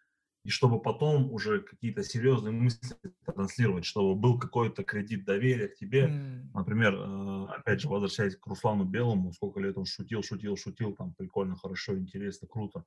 [0.45, 6.09] и чтобы потом уже какие-то серьезные мысли транслировать, чтобы был какой-то кредит доверия к тебе.
[6.09, 6.51] Mm.
[6.53, 11.15] Например, э, опять же, возвращаясь к Руслану Белому, сколько лет он шутил, шутил, шутил, там
[11.15, 12.85] прикольно, хорошо, интересно, круто.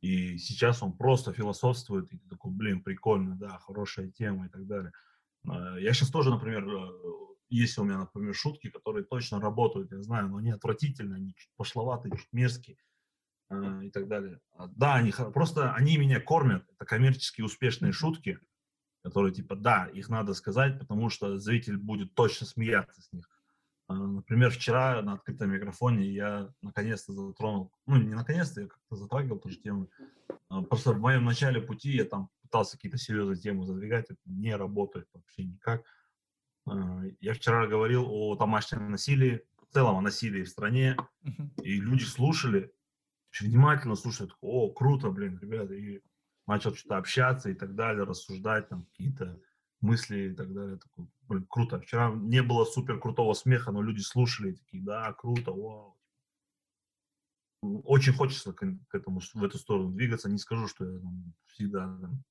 [0.00, 4.66] И сейчас он просто философствует, и ты такой, блин, прикольно, да, хорошая тема и так
[4.66, 4.92] далее.
[5.46, 6.88] А, я сейчас тоже, например, э,
[7.50, 11.50] есть у меня, например, шутки, которые точно работают, я знаю, но они отвратительные, они чуть
[11.56, 12.78] пошловатые, чуть мерзкие
[13.50, 14.40] и так далее.
[14.54, 18.40] А, да, они просто, они меня кормят, это коммерчески успешные шутки,
[19.02, 23.30] которые типа, да, их надо сказать, потому что зритель будет точно смеяться с них.
[23.88, 29.38] А, например, вчера на открытом микрофоне я наконец-то затронул, ну не наконец-то, я как-то затрагивал
[29.38, 29.88] тоже тему.
[30.48, 34.54] А, просто в моем начале пути я там пытался какие-то серьезные темы задвигать, это не
[34.56, 35.84] работает вообще никак.
[37.20, 40.96] Я вчера говорил о домашнем насилии, в целом о насилии в стране,
[41.62, 42.72] и люди слушали,
[43.40, 46.02] внимательно слушают, о, круто, блин, ребята, и
[46.46, 49.40] начал что-то общаться и так далее, рассуждать там какие-то
[49.80, 50.78] мысли и так далее.
[50.78, 51.80] Такой, блин, круто.
[51.80, 55.98] Вчера не было супер крутого смеха, но люди слушали такие, да, круто, вау.
[57.62, 60.30] Очень хочется к, к этому, в эту сторону двигаться.
[60.30, 62.22] Не скажу, что я там, всегда там,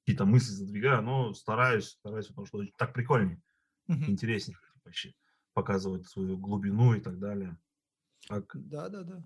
[0.00, 3.42] какие-то мысли задвигаю, но стараюсь, стараюсь, потому что так прикольнее,
[3.90, 4.04] mm-hmm.
[4.06, 5.14] интереснее вообще
[5.52, 7.58] показывать свою глубину и так далее.
[8.28, 8.52] Как...
[8.54, 9.24] Да, да, да.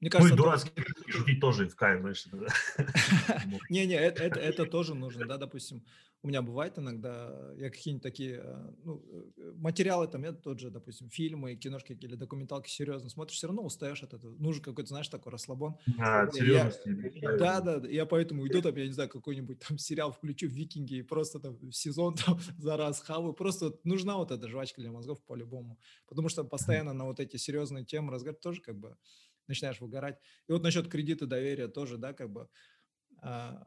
[0.00, 1.10] Мне кажется, ну и дурацкие то...
[1.10, 2.26] шутить тоже в кайф, знаешь.
[3.70, 5.82] Не-не, это, это, это тоже нужно, да, допустим,
[6.22, 9.04] у меня бывает иногда, я какие-нибудь такие, э, ну,
[9.36, 13.62] э, материалы там, я тот же, допустим, фильмы, киношки или документалки серьезно смотришь, все равно
[13.62, 15.76] устаешь от этого, нужен какой-то, знаешь, такой расслабон.
[15.98, 17.20] А, серьезности.
[17.38, 21.02] Да, да, я поэтому иду там, я не знаю, какой-нибудь там сериал включу, викинги, и
[21.02, 25.78] просто там сезон там за раз хаваю, просто нужна вот эта жвачка для мозгов по-любому,
[26.08, 28.96] потому что постоянно на вот эти серьезные темы разговаривать тоже как бы
[29.48, 30.18] начинаешь выгорать.
[30.48, 32.48] И вот насчет кредита доверия тоже, да, как бы
[33.22, 33.66] а,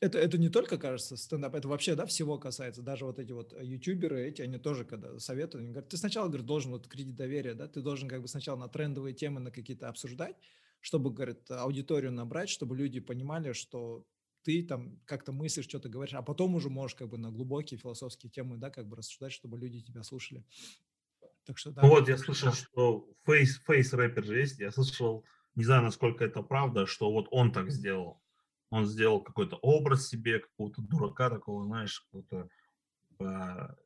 [0.00, 2.82] это, это не только, кажется, стендап, это вообще, да, всего касается.
[2.82, 6.46] Даже вот эти вот ютуберы, эти, они тоже, когда советуют, они говорят, ты сначала, говорит,
[6.46, 9.88] должен вот кредит доверия, да, ты должен как бы сначала на трендовые темы, на какие-то
[9.88, 10.36] обсуждать,
[10.80, 14.04] чтобы, говорит, аудиторию набрать, чтобы люди понимали, что
[14.42, 18.30] ты там как-то мыслишь, что-то говоришь, а потом уже можешь как бы на глубокие философские
[18.30, 20.44] темы, да, как бы рассуждать, чтобы люди тебя слушали.
[21.46, 21.82] Так что, да.
[21.82, 24.58] Ну вот я слышал, что фейс, фейс рэпер же есть.
[24.58, 28.20] Я слышал, не знаю, насколько это правда, что вот он так сделал.
[28.70, 32.48] Он сделал какой-то образ себе, какого-то дурака такого, знаешь, какого-то
[33.08, 33.78] типа,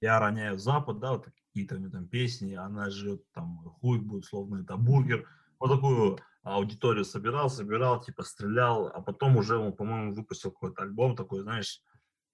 [0.00, 4.76] я роняю Запад, да, вот какие-то там песни, она живет там, хуй будет, словно это
[4.76, 10.82] бургер, вот такую аудиторию собирал, собирал, типа стрелял, а потом уже он, по-моему, выпустил какой-то
[10.82, 11.82] альбом такой, знаешь,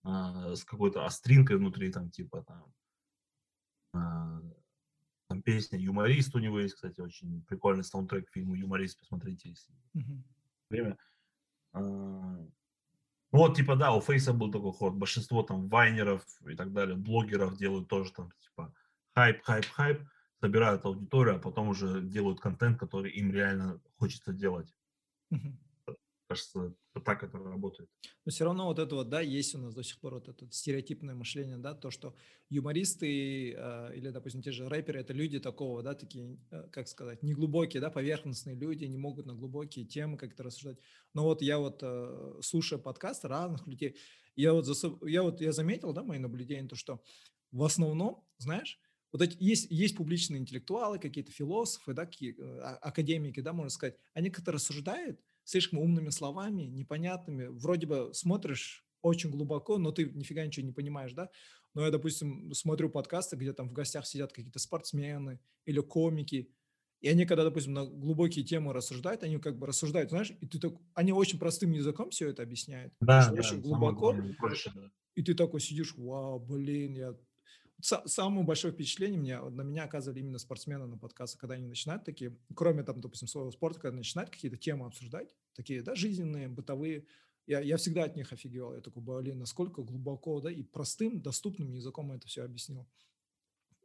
[0.05, 2.65] а, с какой-то остринкой внутри, там, типа, там,
[3.93, 9.75] там песня «Юморист» у него есть, кстати, очень прикольный саундтрек к фильму «Юморист», посмотрите, если
[9.97, 10.23] mm-hmm.
[10.71, 10.99] время.
[11.73, 12.47] А,
[13.31, 14.95] вот, типа, да, у Фейса был такой ход.
[14.95, 18.75] Большинство там вайнеров и так далее, блогеров делают тоже там, типа,
[19.15, 20.03] хайп, хайп, хайп,
[20.41, 24.75] собирают аудиторию, а потом уже делают контент, который им реально хочется делать.
[25.33, 25.57] Mm-hmm
[26.33, 27.91] кажется, так это работает.
[28.25, 30.51] Но все равно вот это вот, да, есть у нас до сих пор вот это
[30.51, 32.15] стереотипное мышление, да, то, что
[32.49, 37.23] юмористы э, или, допустим, те же рэперы, это люди такого, да, такие, э, как сказать,
[37.23, 40.79] неглубокие, да, поверхностные люди, не могут на глубокие темы как-то рассуждать.
[41.15, 43.97] Но вот я вот, э, слушая подкасты разных людей,
[44.35, 45.05] я вот, засоб...
[45.05, 47.03] я вот, я заметил, да, мои наблюдения, то, что
[47.51, 48.81] в основном, знаешь,
[49.13, 52.35] вот эти, есть, есть публичные интеллектуалы, какие-то философы, да, какие,
[52.81, 57.47] академики, да, можно сказать, они как-то рассуждают, слишком умными словами, непонятными.
[57.47, 61.29] Вроде бы смотришь очень глубоко, но ты нифига ничего не понимаешь, да?
[61.75, 66.53] Но я, допустим, смотрю подкасты, где там в гостях сидят какие-то спортсмены или комики,
[67.03, 70.61] и они, когда, допустим, на глубокие темы рассуждают, они как бы рассуждают, знаешь, и ты
[70.61, 74.89] так, они очень простым языком все это объясняют, да, да, очень глубоко, проще, да.
[75.17, 77.17] и ты такой сидишь, вау, блин, я
[77.83, 82.37] самое большое впечатление мне, на меня оказывали именно спортсмены на подкастах, когда они начинают такие,
[82.55, 87.07] кроме там, допустим, своего спорта, когда начинают какие-то темы обсуждать, такие, да, жизненные, бытовые,
[87.47, 88.75] я, я всегда от них офигевал.
[88.75, 92.87] Я такой, блин, насколько глубоко, да, и простым, доступным языком это все объяснил.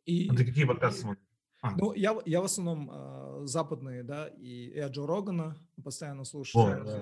[0.05, 1.23] И, а ты какие подкасты смотришь?
[1.61, 1.75] А.
[1.75, 6.63] Ну, я, я в основном э, западные, да, и я Джо Рогана постоянно слушаю.
[6.63, 7.01] О, да.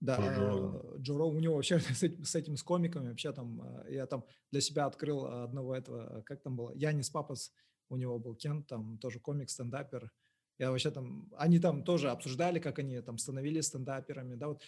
[0.00, 3.62] Да, Джо, Джо Роган, у него вообще с этим, с этим, с комиками, вообще там,
[3.62, 7.52] э, я там для себя открыл одного этого, как там было, Янис Папас,
[7.88, 10.10] у него был Кен, там тоже комик, стендапер.
[10.58, 14.62] Я вообще там, они там тоже обсуждали, как они там становились стендаперами, да, вот.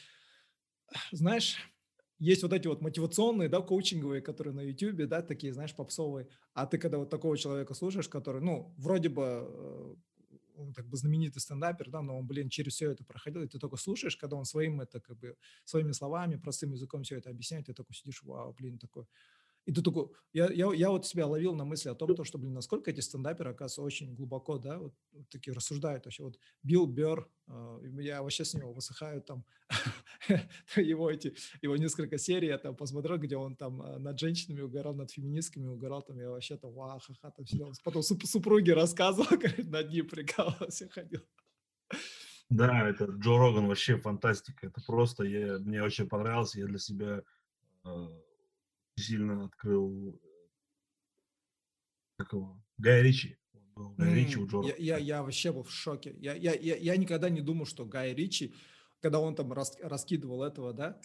[1.13, 1.57] Знаешь,
[2.19, 6.67] есть вот эти вот мотивационные, да, коучинговые, которые на YouTube, да, такие, знаешь, попсовые, а
[6.67, 9.95] ты когда вот такого человека слушаешь, который, ну, вроде бы э,
[10.57, 13.59] он как бы знаменитый стендапер, да, но он, блин, через все это проходил, и ты
[13.59, 17.67] только слушаешь, когда он своим это как бы своими словами, простым языком все это объясняет,
[17.67, 19.07] ты такой сидишь, вау, блин, такой,
[19.67, 22.39] и ты такой, я, я, я вот себя ловил на мысли о том, то, что,
[22.39, 26.23] блин, насколько эти стендаперы, оказывается, очень глубоко, да, вот, вот такие рассуждают вообще.
[26.23, 29.45] Вот Билл Берр, э, я вообще с него высыхаю там,
[30.77, 34.95] его эти, его несколько серий я там посмотрел, где он там э, над женщинами угорал,
[34.95, 37.73] над феминистками угорал, там я вообще там, ва, ха-ха, там сидел.
[37.83, 39.27] Потом суп, супруги рассказывал,
[39.59, 41.23] над ним прикалывался, ходил.
[42.51, 44.69] Да, это Джо Роган вообще фантастика.
[44.69, 47.25] Это просто, я, мне очень понравилось, я для себя
[47.85, 48.07] э,
[48.97, 50.21] сильно открыл
[52.17, 53.39] такого Гая Ричи.
[53.99, 56.15] Гай Ричи у Джо я, я, я вообще был в шоке.
[56.19, 58.55] Я, я, я, я никогда не думал, что Гай Ричи,
[59.01, 60.99] когда он там рас, раскидывал этого, да,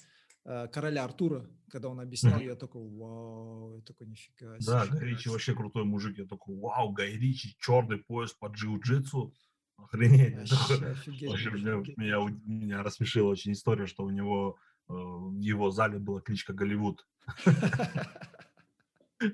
[0.46, 2.46] э, короля Артура, когда он объяснял, mm-hmm.
[2.46, 4.72] я такой, вау, я такой, нифига себе.
[4.72, 9.34] Да, Гай Ричи вообще крутой мужик, я такой, вау, Гай Ричи, черный пояс по джиу-джитсу,
[9.76, 10.38] охренеть.
[10.38, 11.98] Вообще, офигеть, вообще офигеть.
[11.98, 16.54] Меня, меня, меня рассмешила очень история, что у него Э, в его зале была кличка
[16.54, 17.08] Голливуд.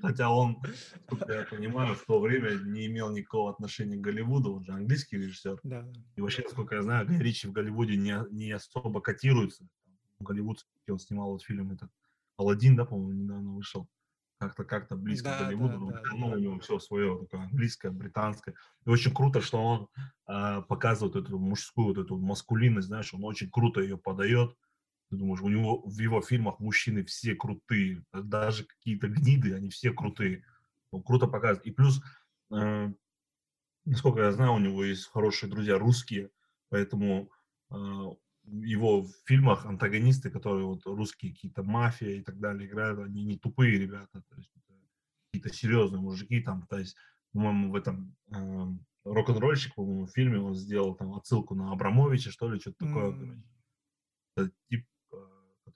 [0.02, 0.60] Хотя он,
[1.28, 5.60] я понимаю, в то время не имел никакого отношения к Голливуду, он же английский режиссер.
[5.62, 5.88] Да.
[6.16, 9.66] И вообще, насколько я знаю, Гай Ричи в Голливуде не, не особо котируется.
[10.18, 11.90] Голливуд, он снимал вот фильм этот
[12.36, 13.88] Алладин, да, по-моему, недавно вышел.
[14.38, 15.86] Как-то как-то близко да, к Голливуду.
[15.86, 16.36] Да, да, ну, да.
[16.36, 18.54] у него все свое, такое английское, британское.
[18.84, 19.88] И очень круто, что он
[20.28, 24.54] э, показывает эту мужскую вот эту маскулинность, знаешь, он очень круто ее подает
[25.10, 29.92] ты думаешь, у него в его фильмах мужчины все крутые, даже какие-то гниды, они все
[29.92, 30.44] крутые.
[30.90, 31.66] Он круто показывает.
[31.66, 32.02] И плюс,
[32.50, 32.92] э,
[33.84, 36.30] насколько я знаю, у него есть хорошие друзья русские,
[36.68, 37.30] поэтому
[37.70, 37.74] э,
[38.44, 43.38] его в фильмах антагонисты, которые вот русские какие-то мафия и так далее играют, они не
[43.38, 44.50] тупые ребята, то есть
[45.30, 46.96] какие-то серьезные мужики там, то есть,
[47.32, 48.66] по-моему, в этом э,
[49.04, 52.88] рок-н-ролльщик, по-моему, в фильме он сделал там отсылку на Абрамовича, что ли, что-то mm.
[52.88, 53.42] такое.
[54.70, 54.86] Тип,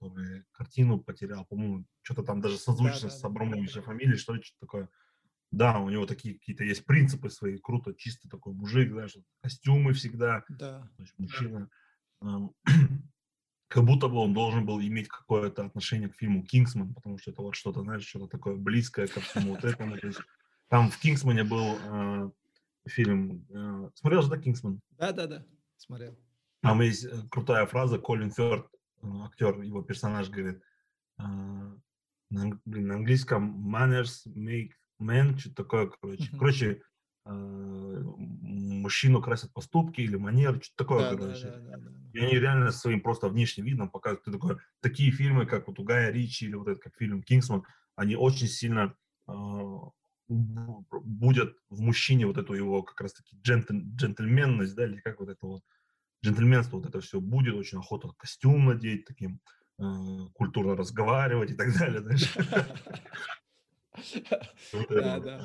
[0.02, 3.86] который картину потерял, по-моему, что-то там даже созвучно да, с Абрамовичем да.
[3.86, 4.88] фамилией, что ли, что-то такое.
[5.50, 10.44] Да, у него такие какие-то есть принципы свои, круто, чисто такой мужик, знаешь, костюмы всегда,
[10.48, 10.88] да.
[10.96, 11.70] Значит, мужчина.
[13.68, 17.40] Как будто бы он должен был иметь какое-то отношение к фильму «Кингсман», потому что это
[17.40, 19.96] вот что-то, знаешь, что-то такое близкое ко всему вот этому.
[19.96, 20.20] То есть,
[20.68, 22.30] там в «Кингсмане» был э,
[22.86, 24.80] фильм, э, смотрел же, да, «Кингсман»?
[24.98, 26.18] Да-да-да, смотрел.
[26.60, 28.66] Там есть э, крутая фраза, Колин Фёрд
[29.02, 30.62] актер, его персонаж говорит,
[31.18, 31.76] а,
[32.30, 36.24] на, блин, на английском manners make men, что-то такое, короче.
[36.24, 36.38] Uh-huh.
[36.38, 36.82] Короче,
[37.24, 41.46] мужчину красят поступки или манеры, что-то такое, да, короче.
[41.46, 42.10] Да, да, да, да.
[42.12, 44.24] И они реально своим просто внешним видом показывают.
[44.24, 47.64] Ты такой, такие фильмы, как вот у Гая Ричи или вот этот как фильм «Кингсман»,
[47.94, 48.96] они очень сильно
[49.28, 49.32] э,
[50.28, 55.46] будет в мужчине вот эту его как раз-таки джентль, джентльменность, да, или как вот это
[55.46, 55.62] вот
[56.24, 59.40] джентльменство, вот это все будет, очень охота костюм надеть, таким
[59.78, 59.84] э,
[60.34, 62.34] культурно разговаривать и так далее, знаешь.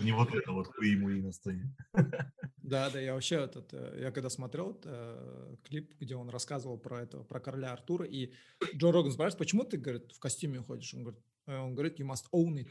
[0.04, 1.76] Не вот это вот ему и на сцене.
[2.68, 7.02] Да, да, я вообще этот, э, я когда смотрел э, клип, где он рассказывал про
[7.04, 8.34] это, про короля Артура, и
[8.76, 10.94] Джо Роган спрашивает, почему ты, говорит, в костюме ходишь?
[10.94, 12.70] Он говорит, э, он говорит, you must own it.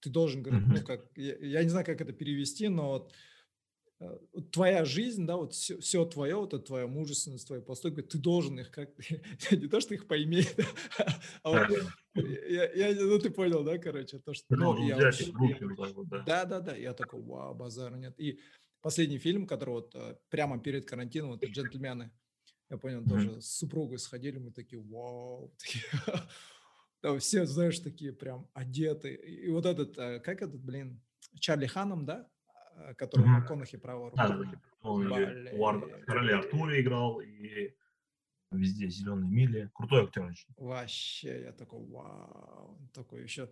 [0.00, 3.12] Ты должен, говорит, ну как, я, не знаю, как это перевести, но вот
[4.50, 8.58] твоя жизнь, да, вот все, все твое, вот это твоя мужественность, твои поступки, ты должен
[8.58, 8.90] их как
[9.50, 10.54] не то, что их поиметь,
[11.42, 11.78] а вот,
[12.14, 15.32] я, я, ну ты понял, да, короче, то, что, ну, ну я вообще,
[16.10, 16.22] да.
[16.26, 18.14] да, да, да, я такой, вау, базара нет.
[18.18, 18.40] И
[18.80, 22.10] последний фильм, который вот э, прямо перед карантином, вот «Джентльмены»,
[22.70, 25.84] я понял, тоже с супругой сходили, мы такие, вау, такие,
[27.00, 29.14] там все, знаешь, такие прям одеты.
[29.14, 31.02] И вот этот, э, как этот, блин,
[31.38, 32.31] Чарли Ханом, да, Э,
[32.96, 33.40] который mm-hmm.
[33.40, 34.28] МакКонахи правая рука.
[34.28, 34.40] Да,
[34.82, 37.74] он в Короле Артуре играл и
[38.50, 39.70] везде «Зеленые мили».
[39.74, 40.48] Крутой актер очень.
[40.56, 42.78] Вообще, я такой, вау.
[42.92, 43.50] Такой еще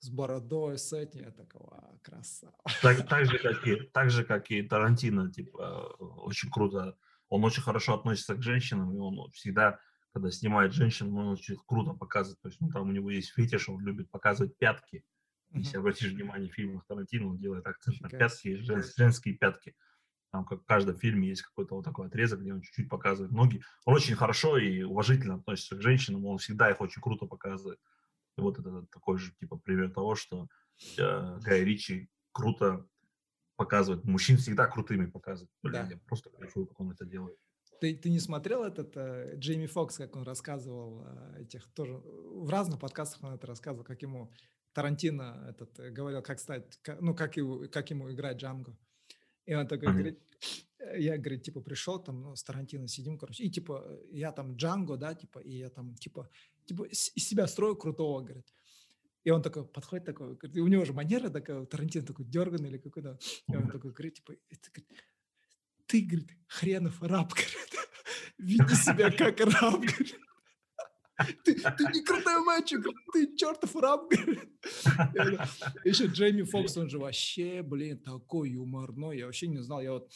[0.00, 2.54] с бородой, с этим, я такой, вау, красава.
[2.82, 6.96] Так, так, же, как и, так же, как и Тарантино, типа, очень круто.
[7.28, 9.78] Он очень хорошо относится к женщинам, и он всегда,
[10.12, 12.40] когда снимает женщин, он очень круто показывает.
[12.40, 15.04] То есть, ну, там у него есть фетиш, он любит показывать пятки.
[15.52, 19.74] Если обратишь внимание в фильмах Тарантино, он делает акцент на пятки, жен, женские пятки.
[20.30, 23.62] Там как в каждом фильме есть какой-то вот такой отрезок, где он чуть-чуть показывает ноги.
[23.84, 27.80] Он очень хорошо и уважительно относится к женщинам, он всегда их очень круто показывает.
[28.38, 30.46] И вот это такой же типа пример того, что
[30.98, 32.86] э, Гай Ричи круто
[33.56, 34.04] показывает.
[34.04, 35.50] Мужчин всегда крутыми показывает.
[35.64, 35.86] Да.
[35.90, 37.36] я просто кайфую, как он это делает.
[37.80, 42.48] Ты, ты не смотрел этот э, Джейми Фокс, как он рассказывал э, этих тоже в
[42.50, 44.30] разных подкастах он это рассказывал, как ему
[44.72, 48.76] Тарантино этот э, говорил, как стать, ну, как, его, как ему играть Джанго.
[49.46, 49.92] И он такой mm-hmm.
[49.92, 50.20] говорит,
[50.78, 54.56] э, я, говорит, типа, пришел там, ну, с Тарантино сидим, короче, и, типа, я там
[54.56, 56.28] Джанго, да, типа, и я там, типа,
[56.66, 58.52] типа, из себя строю крутого, говорит.
[59.24, 62.70] И он такой подходит такой, говорит, и у него же манера такая, Тарантино такой дерганный
[62.70, 63.18] или какой-то.
[63.48, 64.34] И он такой говорит, типа,
[65.86, 67.74] ты, говорит, хренов раб, говорит,
[68.38, 70.18] веди себя как раб, говорит.
[71.44, 74.10] Ты, ты не крутой мальчик, ты чертов раб.
[75.84, 79.18] Еще Джейми Фокс, он же вообще, блин, такой юморной.
[79.18, 79.80] Я вообще не знал.
[79.80, 80.10] Я вот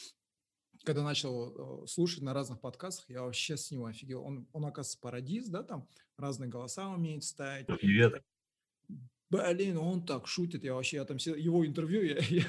[0.83, 4.23] когда начал э, слушать на разных подкастах, я вообще с него офигел.
[4.23, 5.87] Он, он оказывается, пародист, да, там
[6.17, 7.65] разные голоса умеет ставить.
[7.65, 8.23] Привет
[9.29, 12.43] блин, он так шутит, я вообще, я там его интервью, я, я,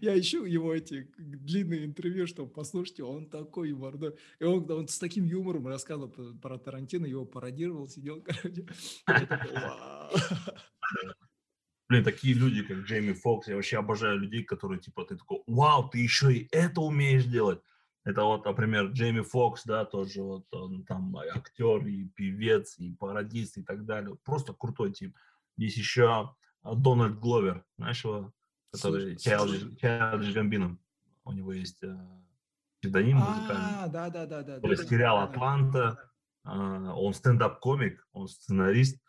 [0.00, 4.14] я, ищу его эти длинные интервью, чтобы послушать он такой юморной.
[4.38, 6.10] И он, он с таким юмором рассказывал
[6.40, 8.66] про, Тарантино, его пародировал, сидел, короче.
[11.88, 15.88] Блин, такие люди, как Джейми Фокс, я вообще обожаю людей, которые типа, ты такой, вау,
[15.88, 17.60] ты еще и это умеешь делать.
[18.04, 23.58] Это вот, например, Джейми Фокс, да, тоже вот он там актер и певец, и пародист
[23.58, 24.16] и так далее.
[24.22, 25.16] Просто крутой тип.
[25.58, 28.32] Есть еще а, Дональд Гловер, знаешь его,
[28.72, 30.80] который Чайлдж Гамбином.
[31.24, 31.94] У него есть э,
[32.80, 33.64] псевдоним музыкальный.
[33.64, 34.76] А, да, да, да, да.
[34.76, 35.98] сериал Атланта.
[36.44, 39.02] А, он стендап-комик, он сценарист,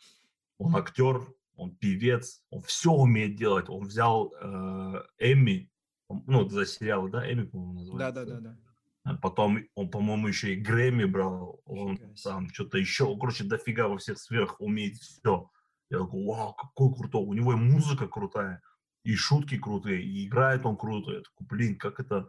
[0.57, 1.21] он актер,
[1.55, 3.69] он певец, он все умеет делать.
[3.69, 5.69] Он взял э, Эмми,
[6.09, 8.25] ну, за сериалы, да, Эмми, по-моему, называется.
[8.25, 8.57] Да, да, да,
[9.05, 9.17] да.
[9.21, 11.61] Потом он, по-моему, еще и Грэмми брал.
[11.65, 15.49] Он там что-то еще, короче, дофига во всех сферах умеет все.
[15.89, 17.23] Я такой, вау, какой крутой.
[17.23, 18.61] У него и музыка крутая,
[19.03, 21.11] и шутки крутые, и играет он круто.
[21.11, 22.27] Я такой, блин, как это,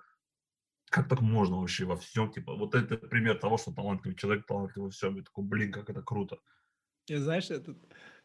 [0.89, 2.31] как так можно вообще во всем?
[2.33, 5.17] Типа, вот это пример того, что талантливый человек талантливый во всем.
[5.17, 6.39] Я такой, блин, как это круто.
[7.07, 7.77] И знаешь, это,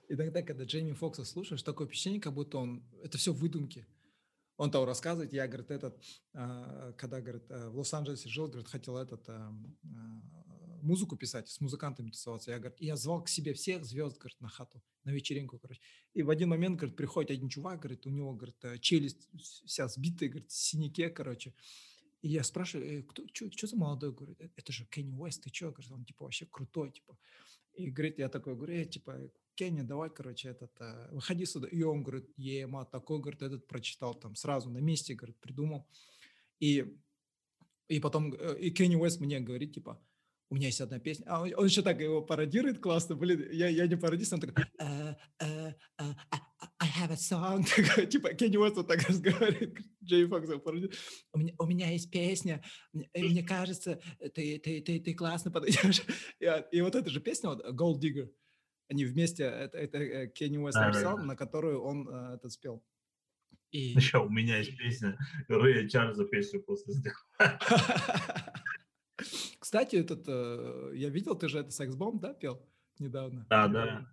[0.08, 3.86] иногда, когда Джейми Фокса слушаешь, такое впечатление, как будто он, это все выдумки.
[4.58, 6.02] Он там рассказывает, я, говорит, этот,
[6.34, 9.54] а, когда, говорит, э, в Лос-Анджелесе жил, говорит, хотел этот, а,
[10.86, 12.52] музыку писать, с музыкантами тусоваться.
[12.52, 15.82] Я, говорит, я звал к себе всех звезд, говорит, на хату, на вечеринку, короче.
[16.14, 19.28] И в один момент, говорит, приходит один чувак, говорит, у него, говорит, э, челюсть
[19.66, 21.54] вся сбитая, говорит, в синяке, короче.
[22.26, 24.12] И я спрашиваю, э, кто, что за молодой?
[24.12, 25.72] Говорит, «Э, это же Кенни Уэст, ты что?
[25.72, 27.18] Говорит, он, типа, вообще крутой, типа.
[27.76, 30.72] И, говорит, я такой, говорю, э, типа, Кенни, давай, короче, этот,
[31.12, 31.68] выходи сюда.
[31.68, 35.88] И он, говорит, ема, такой, говорит, этот прочитал там сразу на месте, говорит, придумал.
[36.60, 36.98] И,
[37.90, 40.02] и потом, и Кенни Уэст мне говорит, типа,
[40.56, 43.68] у меня есть одна песня, а он, он еще так его пародирует классно, блин, я,
[43.68, 46.16] я не пародист, он такой, uh, uh, uh,
[46.80, 47.66] I have a song,
[48.10, 53.10] типа Кенни Уэст вот так разговаривает, Джей Фокс у меня, у меня есть песня, мне,
[53.14, 54.00] мне кажется,
[54.34, 56.04] ты, ты, ты, ты классно подойдешь.
[56.40, 58.30] И, и вот эта же песня, вот, Gold Digger,
[58.88, 62.82] они вместе, это, это Кенни Уэст написал, на которую он э, этот спел.
[63.72, 63.90] И...
[63.90, 65.18] Еще у меня есть песня,
[65.50, 67.18] Рэя Чарльза песню просто сделал.
[69.66, 73.48] Кстати, этот, э, я видел, ты же это секс-бомб, да, пел недавно?
[73.50, 74.06] Да, да.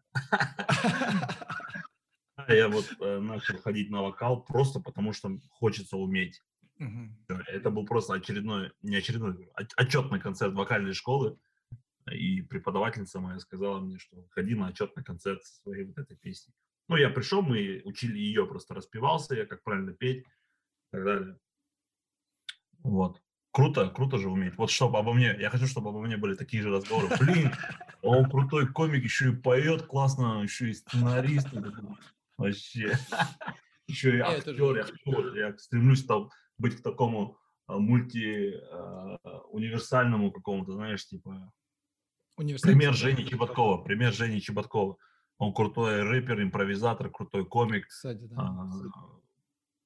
[2.49, 6.43] Я вот э, начал ходить на вокал просто потому, что хочется уметь.
[7.29, 9.47] Это был просто очередной, не очередной,
[9.77, 11.39] отчетный концерт вокальной школы.
[12.11, 16.55] И преподавательница моя сказала мне, что ходи на отчетный концерт своей вот этой песней.
[16.89, 21.39] Ну, я пришел, мы учили ее, просто распевался я, как правильно петь и так далее.
[22.79, 23.22] Вот.
[23.53, 24.57] Круто, круто же уметь.
[24.57, 27.09] Вот чтобы обо мне, я хочу, чтобы обо мне были такие же разговоры.
[27.21, 27.53] Блин,
[28.01, 31.49] он крутой комик, еще и поет классно, еще и сценарист.
[32.39, 32.97] Вообще.
[33.87, 35.37] Еще и актер, актер.
[35.37, 37.37] Я стремлюсь там быть к такому
[37.67, 39.19] а, мульти а,
[39.51, 41.53] универсальному какому-то, знаешь, типа
[42.37, 43.83] Пример Жени Чеботкова.
[43.83, 44.97] Пример Жени Чеботкова.
[45.39, 47.89] Он крутой рэпер, импровизатор, крутой комик.
[47.89, 48.37] Кстати, да.
[48.41, 48.71] А,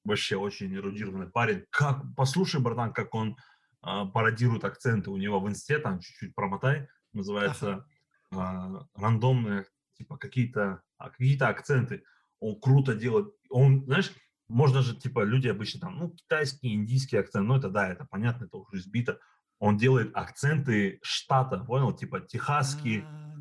[0.05, 1.65] вообще очень эрудированный парень.
[1.69, 5.09] Как, послушай, братан, как он а, пародирует акценты.
[5.11, 7.85] У него в инсте, там чуть-чуть промотай, называется
[8.31, 8.87] ага.
[8.95, 9.65] а, рандомные,
[9.97, 12.03] типа какие-то а, какие-то акценты.
[12.39, 13.33] Он круто делает.
[13.49, 14.11] Он, знаешь,
[14.47, 18.45] можно же, типа, люди обычно там, ну, китайский, индийский акцент, ну, это да, это понятно,
[18.45, 19.19] это уже избито
[19.59, 21.93] он делает акценты штата, понял?
[21.93, 23.03] Типа техасские.
[23.03, 23.35] А,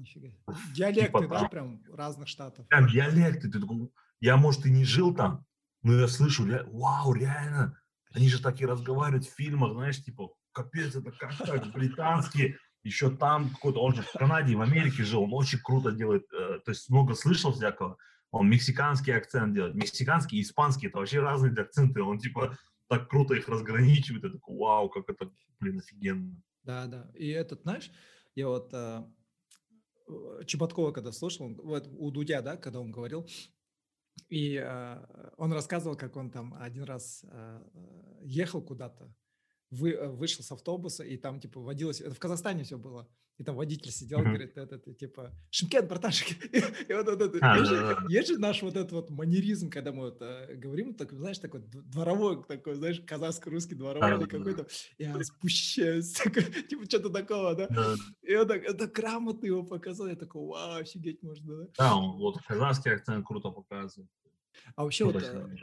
[0.75, 2.67] диалекты, типа, да, там, прям разных штатов.
[2.69, 3.51] Прям диалекты.
[3.51, 5.45] Ты такой, я, может, и не жил там,
[5.83, 7.79] но я слышу, вау, реально,
[8.17, 13.11] они же так и разговаривают в фильмах, знаешь, типа, капец, это как так, британские, еще
[13.11, 16.71] там какой-то, он же в Канаде, в Америке жил, он очень круто делает, э, то
[16.71, 17.99] есть много слышал всякого,
[18.31, 22.57] он мексиканский акцент делает, мексиканский испанский, это вообще разные акценты, он типа
[22.89, 26.43] так круто их разграничивает, я такой, вау, как это, блин, офигенно.
[26.63, 27.91] Да, да, и этот, знаешь,
[28.35, 29.07] я вот а,
[30.47, 33.29] Чеботкова когда слушал, вот у Дудя, да, когда он говорил,
[34.29, 37.63] и а, он рассказывал, как он там один раз а,
[38.23, 39.13] ехал куда-то,
[39.71, 43.09] вы, вышел с автобуса, и там, типа, водилось, это в Казахстане все было,
[43.39, 44.25] и там водитель сидел, mm-hmm.
[44.25, 46.43] говорит, это, это, типа, Шимкет, браташек.
[46.53, 48.05] и вот, вот, вот, а, есть, да, же, да.
[48.09, 51.61] есть же наш вот этот вот манеризм, когда мы вот э, говорим, так, знаешь, такой
[51.61, 54.69] дворовой, такой, знаешь, казахско-русский дворовой а, какой-то, да.
[54.99, 57.67] я спущаюсь, такой, типа, что-то такого, да?
[57.69, 57.95] да.
[58.23, 61.69] И он так, это грамотно его показал, я такой, вау, офигеть можно, да?
[61.77, 64.11] Да, он вот казахский акцент круто показывает.
[64.75, 65.57] А вообще вот, э,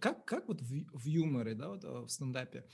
[0.00, 2.64] как, как вот в, в юморе, да, вот э, в стендапе,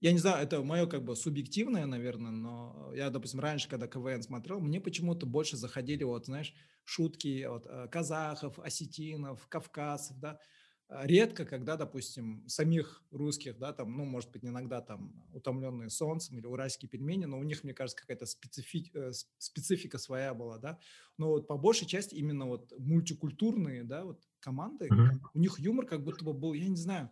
[0.00, 4.22] я не знаю, это мое как бы субъективное, наверное, но я, допустим, раньше, когда КВН
[4.22, 10.40] смотрел, мне почему-то больше заходили, вот, знаешь, шутки от э, казахов, осетинов, кавказцев, да,
[10.88, 16.36] а редко, когда, допустим, самих русских, да, там, ну, может быть, иногда там утомленные солнцем
[16.38, 20.80] или уральские пельмени, но у них, мне кажется, какая-то специфи, э, специфика своя была, да,
[21.16, 25.20] но вот по большей части именно вот мультикультурные, да, вот команды, uh-huh.
[25.34, 27.10] у них юмор как будто бы был, я не знаю,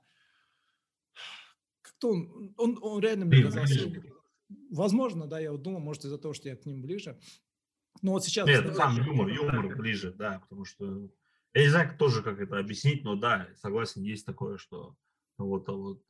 [1.99, 3.91] как-то он, он, он реально мне казался...
[4.71, 7.19] Возможно, да, я вот думал, может, из-за того, что я к ним ближе.
[8.01, 8.47] Но вот сейчас...
[8.47, 11.11] Нет, сам юмор, юмор ближе, да, потому что...
[11.55, 14.95] Я не знаю, тоже как это объяснить, но да, согласен, есть такое, что
[15.39, 16.03] вот, а вот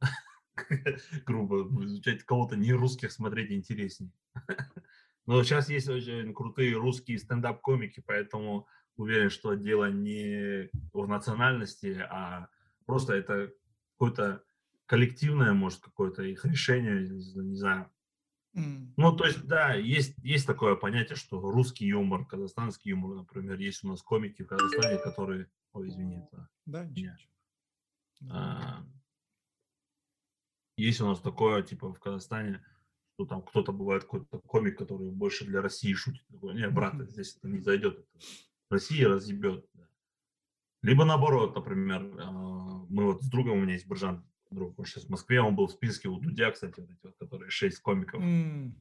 [1.26, 4.10] грубо изучать кого-то не русских смотреть интереснее.
[5.26, 8.66] Но сейчас есть очень крутые русские стендап-комики, поэтому
[8.96, 12.48] уверен, что дело не в национальности, а
[12.86, 13.52] просто это
[13.98, 14.42] какой-то
[14.88, 17.90] коллективное, может, какое-то их решение, не знаю.
[18.56, 18.94] Mm.
[18.96, 23.84] Ну, то есть, да, есть, есть такое понятие, что русский юмор, казахстанский юмор, например, есть
[23.84, 25.50] у нас комики в Казахстане, которые...
[25.74, 26.48] Ой, извини, это...
[26.64, 27.12] Да, ничего.
[28.30, 28.82] А,
[30.78, 32.64] есть у нас такое, типа, в Казахстане,
[33.14, 36.26] что там кто-то бывает какой-то комик, который больше для России шутит.
[36.28, 37.10] Такой, не, брат, mm-hmm.
[37.10, 37.98] здесь это не зайдет.
[37.98, 38.24] Это
[38.70, 39.66] Россия разъебет.
[40.80, 42.30] Либо наоборот, например, а,
[42.88, 45.66] мы вот с другом, у меня есть Бржан друг, он сейчас в Москве, он был
[45.66, 48.22] в списке у Дудя, кстати, вот эти вот, которые шесть комиков.
[48.22, 48.72] Mm.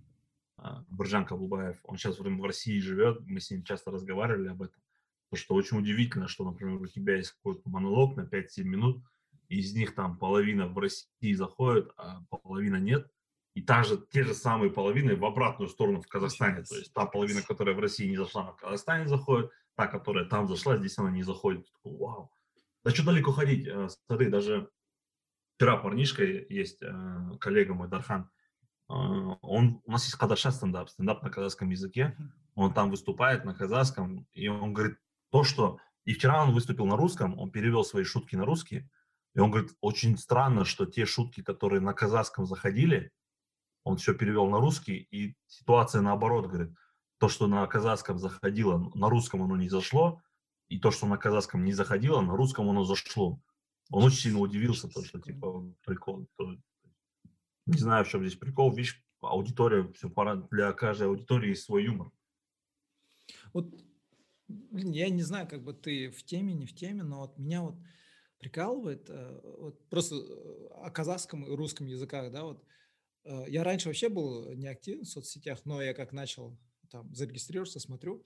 [0.89, 4.81] Буржан Каблубаев, он сейчас в России живет, мы с ним часто разговаривали об этом.
[5.29, 9.03] То, что очень удивительно, что, например, у тебя есть какой-то монолог на 5-7 минут,
[9.49, 13.07] из них там половина в России заходит, а половина нет.
[13.53, 16.63] И та же, те же самые половины в обратную сторону в Казахстане.
[16.63, 20.47] То есть та половина, которая в России не зашла, в Казахстане заходит, та, которая там
[20.47, 21.67] зашла, здесь она не заходит.
[21.83, 22.31] Вау.
[22.83, 23.67] Да что далеко ходить?
[23.67, 24.69] Э, смотри, даже
[25.57, 28.29] вчера парнишка есть, э, коллега мой, Дархан,
[28.89, 32.15] э, он, у нас есть кадаша стендап, стендап на казахском языке,
[32.55, 34.97] он там выступает на казахском, и он говорит
[35.31, 35.79] то, что...
[36.05, 38.89] И вчера он выступил на русском, он перевел свои шутки на русский,
[39.35, 43.11] И он говорит, очень странно, что те шутки, которые на казахском заходили,
[43.83, 46.73] он все перевел на русский, и ситуация наоборот, говорит,
[47.17, 50.21] то, что на казахском заходило, на русском оно не зашло,
[50.69, 53.41] и то, что на казахском не заходило, на русском оно зашло.
[53.89, 56.27] Он очень сильно удивился, то, что типа прикол.
[56.37, 56.57] То,
[57.65, 58.73] не знаю, в чем здесь прикол.
[58.73, 62.11] Видишь, аудитория, все пора, для каждой аудитории есть свой юмор.
[63.53, 63.73] Вот,
[64.47, 67.61] блин, я не знаю, как бы ты в теме, не в теме, но вот меня
[67.61, 67.75] вот
[68.39, 72.63] прикалывает э, вот просто э, о казахском и русском языках, да, вот
[73.23, 76.57] э, я раньше вообще был не активен в соцсетях, но я как начал
[76.89, 78.23] там зарегистрироваться, смотрю,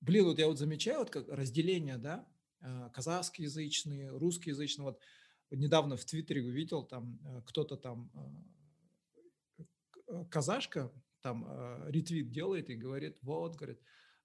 [0.00, 2.26] блин, вот я вот замечаю вот как разделение, да,
[2.92, 5.00] казахскоязычные, русскоязычные, вот
[5.50, 8.10] недавно в Твиттере увидел, там кто-то там
[10.30, 10.92] казашка
[11.22, 11.46] там
[11.88, 13.80] ретвит делает и говорит, вот, говорит,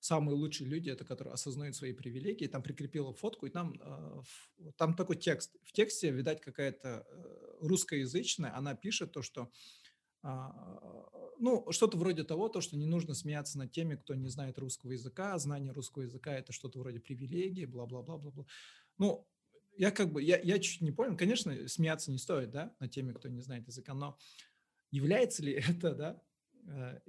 [0.06, 4.22] самые лучшие люди, это которые осознают свои привилегии, там прикрепила фотку, и там, э,
[4.78, 5.56] там такой текст.
[5.64, 9.52] В тексте, видать, какая-то э, русскоязычная, она пишет то, что
[11.40, 14.92] ну, что-то вроде того, то, что не нужно смеяться над теми, кто не знает русского
[14.92, 18.46] языка, знание русского языка– это что-то вроде привилегии, бла-бла-бла-бла-бла.
[18.98, 19.28] Ну,
[19.78, 23.14] я как бы, я, я чуть не понял, конечно, смеяться не стоит, да, над теми,
[23.14, 24.18] кто не знает языка, но
[24.92, 26.22] является ли это, да,
[26.68, 27.00] э,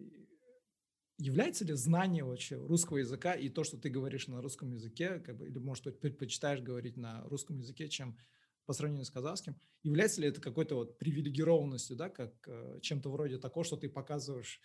[1.19, 5.37] является ли знание вообще русского языка и то, что ты говоришь на русском языке, как
[5.37, 8.19] бы, или, может быть, предпочитаешь говорить на русском языке, чем
[8.67, 13.39] по сравнению с казахским, является ли это какой-то вот привилегированностью, да, как э, чем-то вроде
[13.39, 14.61] такого, что ты показываешь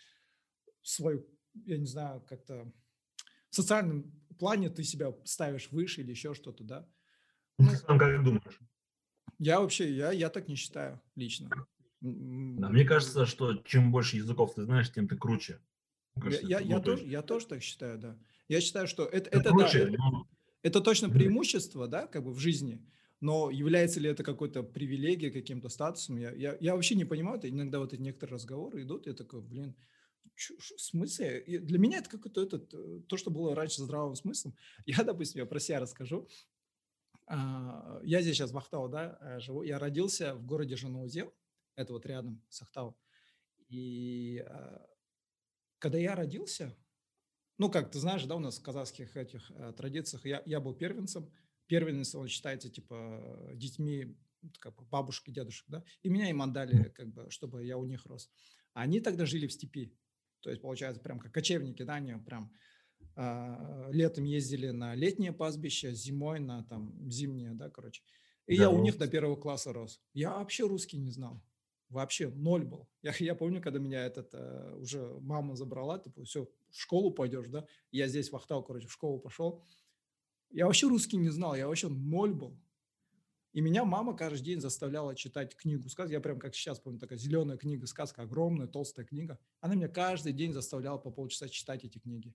[0.82, 1.26] свою,
[1.64, 2.72] я не знаю, как-то
[3.48, 6.88] в социальном плане ты себя ставишь выше или еще что-то, да?
[7.58, 8.58] Ну, ты сам как думаешь?
[9.38, 11.50] Я вообще, я, я так не считаю лично.
[12.00, 15.60] Да, мне кажется, что чем больше языков ты знаешь, тем ты круче.
[16.20, 18.18] Кажется, я, я, тоже, я тоже так считаю, да.
[18.48, 20.28] Я считаю, что это, это, проще, да, но...
[20.62, 22.84] это, это точно преимущество, да, как бы в жизни,
[23.22, 27.48] но является ли это какой-то привилегией, каким-то статусом, я, я, я вообще не понимаю, это
[27.48, 29.76] иногда вот эти некоторые разговоры идут, я такой, блин,
[30.34, 31.40] в смысле?
[31.40, 34.56] И для меня это какой-то этот, э, то, что было раньше здравым смыслом.
[34.86, 36.28] Я, допустим, я про себя расскажу.
[37.26, 39.62] А, я здесь сейчас в Ахтау, да, э, живу.
[39.62, 41.32] Я родился в городе Жанаузел,
[41.76, 42.96] это вот рядом с Ахтау.
[43.68, 44.84] И а,
[45.78, 46.76] когда я родился,
[47.58, 50.74] ну, как ты знаешь, да, у нас в казахских этих э, традициях я, я был
[50.74, 51.30] первенцем.
[51.72, 54.14] Первенец, он считается, типа, детьми
[54.58, 57.86] как бы бабушек и дедушек, да, и меня им отдали, как бы, чтобы я у
[57.86, 58.30] них рос.
[58.74, 59.90] Они тогда жили в степи,
[60.40, 62.52] то есть, получается, прям как кочевники, да, они прям
[63.16, 68.02] э, летом ездили на летнее пастбище, зимой на там зимнее, да, короче.
[68.46, 70.02] И да, я у них до первого класса рос.
[70.12, 71.42] Я вообще русский не знал
[71.92, 72.88] вообще ноль был.
[73.02, 77.48] Я, я помню, когда меня этот э, уже мама забрала, типа, все, в школу пойдешь,
[77.48, 77.66] да?
[77.90, 79.62] Я здесь в Ахтау, короче, в школу пошел.
[80.52, 82.58] Я вообще русский не знал, я вообще ноль был.
[83.52, 86.12] И меня мама каждый день заставляла читать книгу сказок.
[86.12, 89.38] Я прям как сейчас помню, такая зеленая книга, сказка, огромная, толстая книга.
[89.60, 92.34] Она меня каждый день заставляла по полчаса читать эти книги.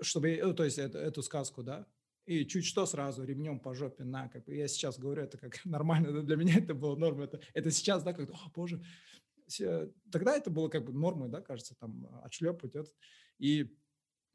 [0.00, 1.86] Чтобы, э, то есть эту, эту сказку, да
[2.28, 6.10] и чуть что сразу ремнем по жопе на, как я сейчас говорю, это как нормально,
[6.10, 8.82] но для меня это было нормой, это, это сейчас, да, как, о, боже,
[10.12, 12.90] тогда это было как бы нормой, да, кажется, там, отшлепать, это.
[13.38, 13.74] и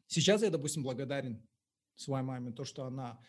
[0.08, 1.48] сейчас я, допустим, благодарен
[1.96, 3.20] своей маме, то, что она,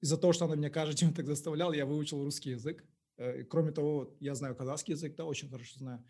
[0.00, 2.84] из-за того, что она меня каждый день так заставляла, я выучил русский язык,
[3.16, 6.04] э, кроме того, я знаю казахский язык, да, очень хорошо знаю,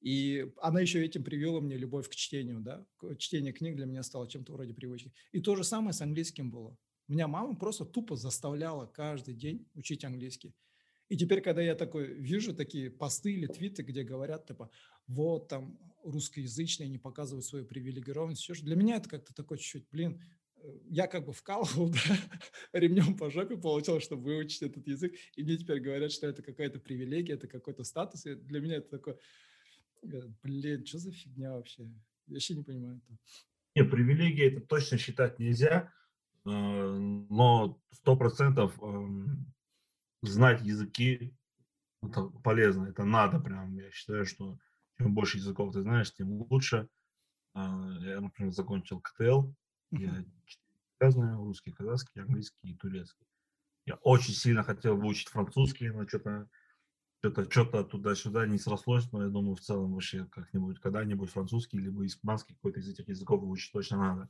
[0.00, 2.86] и она еще этим привела мне любовь к чтению, да,
[3.18, 5.12] чтение книг для меня стало чем-то вроде привычки.
[5.32, 6.76] И то же самое с английским было.
[7.08, 10.54] Меня мама просто тупо заставляла каждый день учить английский.
[11.08, 14.70] И теперь, когда я такой вижу такие посты или твиты, где говорят, типа,
[15.06, 19.88] вот там русскоязычные не показывают свою привилегированность, все же, для меня это как-то такой чуть-чуть,
[19.90, 20.22] блин,
[20.88, 21.90] я как бы вкалывал,
[22.72, 26.42] да, ремнем по жопе получил, чтобы выучить этот язык, и мне теперь говорят, что это
[26.42, 29.18] какая-то привилегия, это какой-то статус, и для меня это такое,
[30.02, 31.84] э, блин, что за фигня вообще?
[32.26, 33.18] Я вообще не понимаю это.
[33.76, 35.92] Не, привилегии это точно считать нельзя,
[36.48, 36.96] Э,
[37.30, 39.52] но сто процентов эм,
[40.22, 41.34] знать языки
[42.02, 43.74] это полезно, это надо прям.
[43.76, 44.58] Я считаю, что
[44.98, 46.88] чем больше языков ты знаешь, тем лучше.
[47.54, 49.52] А, я, например, закончил КТЛ,
[49.90, 50.24] я
[51.00, 53.26] я знаю русский, казахский, английский и турецкий.
[53.86, 56.48] Я очень сильно хотел выучить французский, но что-то
[57.20, 62.04] что-то что-то туда-сюда не срослось, но я думаю, в целом вообще как-нибудь, когда-нибудь французский либо
[62.04, 64.28] испанский какой-то из этих языков выучить точно надо.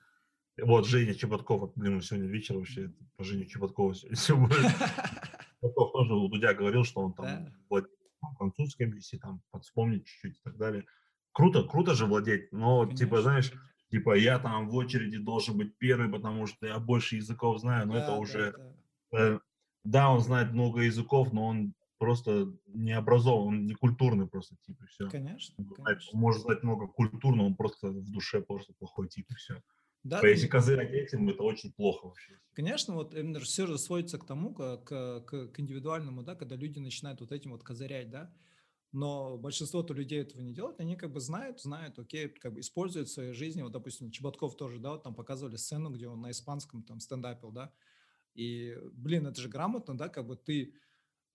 [0.61, 4.59] Вот Женя Чеботков, вот, блин, сегодня вечер вообще по Жене Чеботкову сегодня будет.
[5.61, 7.92] Чеботков тоже у Дудя говорил, что он там владеет
[8.36, 10.84] французским, если там вспомнить чуть-чуть и так далее.
[11.32, 13.52] Круто, круто же владеть, но, типа, знаешь,
[13.91, 17.95] типа, я там в очереди должен быть первый, потому что я больше языков знаю, но
[17.95, 18.53] да, это уже...
[18.53, 18.59] Да,
[19.11, 19.18] да.
[19.18, 19.39] Э,
[19.84, 24.80] да, он знает много языков, но он просто не образован, он не культурный просто тип,
[24.82, 25.09] и все.
[25.09, 26.11] Конечно, конечно.
[26.12, 29.62] Он может знать много культурного, он просто в душе просто плохой тип, и все.
[30.05, 32.39] Да, если козырять этим, это очень плохо вообще.
[32.55, 36.78] Конечно, вот именно все же сводится к тому, к, к, к индивидуальному, да, когда люди
[36.78, 38.32] начинают вот этим вот козырять, да,
[38.93, 43.09] но большинство-то людей этого не делают, они как бы знают, знают, окей, как бы используют
[43.09, 46.30] в своей жизни, вот, допустим, Чеботков тоже, да, вот там показывали сцену, где он на
[46.30, 47.72] испанском там стендапил, да,
[48.34, 50.74] и, блин, это же грамотно, да, как бы ты,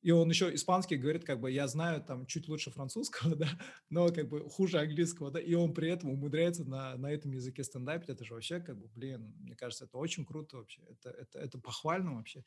[0.01, 3.49] и он еще испанский говорит, как бы, я знаю там чуть лучше французского, да,
[3.89, 7.63] но как бы хуже английского, да, и он при этом умудряется на, на этом языке
[7.63, 11.37] стендапить, это же вообще, как бы, блин, мне кажется, это очень круто вообще, это, это,
[11.37, 12.43] это похвально вообще,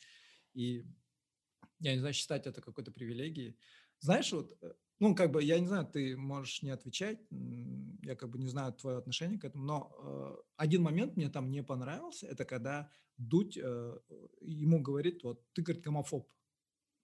[0.52, 0.84] и
[1.78, 3.58] я не знаю, считать это какой-то привилегией.
[4.00, 7.18] Знаешь, вот э, ну, как бы, я не знаю, ты можешь не отвечать,
[8.02, 11.50] я как бы не знаю твое отношение к этому, но э, один момент мне там
[11.50, 13.98] не понравился, это когда Дудь э,
[14.40, 16.28] ему говорит, вот, ты, говорит, гомофоб.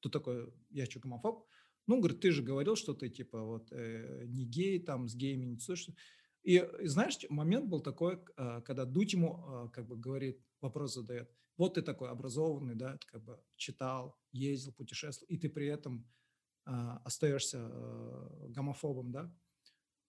[0.00, 1.46] Ты такой, я что, гомофоб?
[1.86, 5.46] Ну, говорит, ты же говорил, что ты, типа, вот, э, не гей, там, с геями
[5.46, 5.94] не слышишь.
[6.42, 10.94] И, и знаешь, момент был такой, э, когда Дудь ему, э, как бы, говорит, вопрос
[10.94, 15.66] задает, вот ты такой образованный, да, ты, как бы, читал, ездил, путешествовал, и ты при
[15.66, 16.06] этом
[16.64, 19.34] остаешься э, гомофобом, да.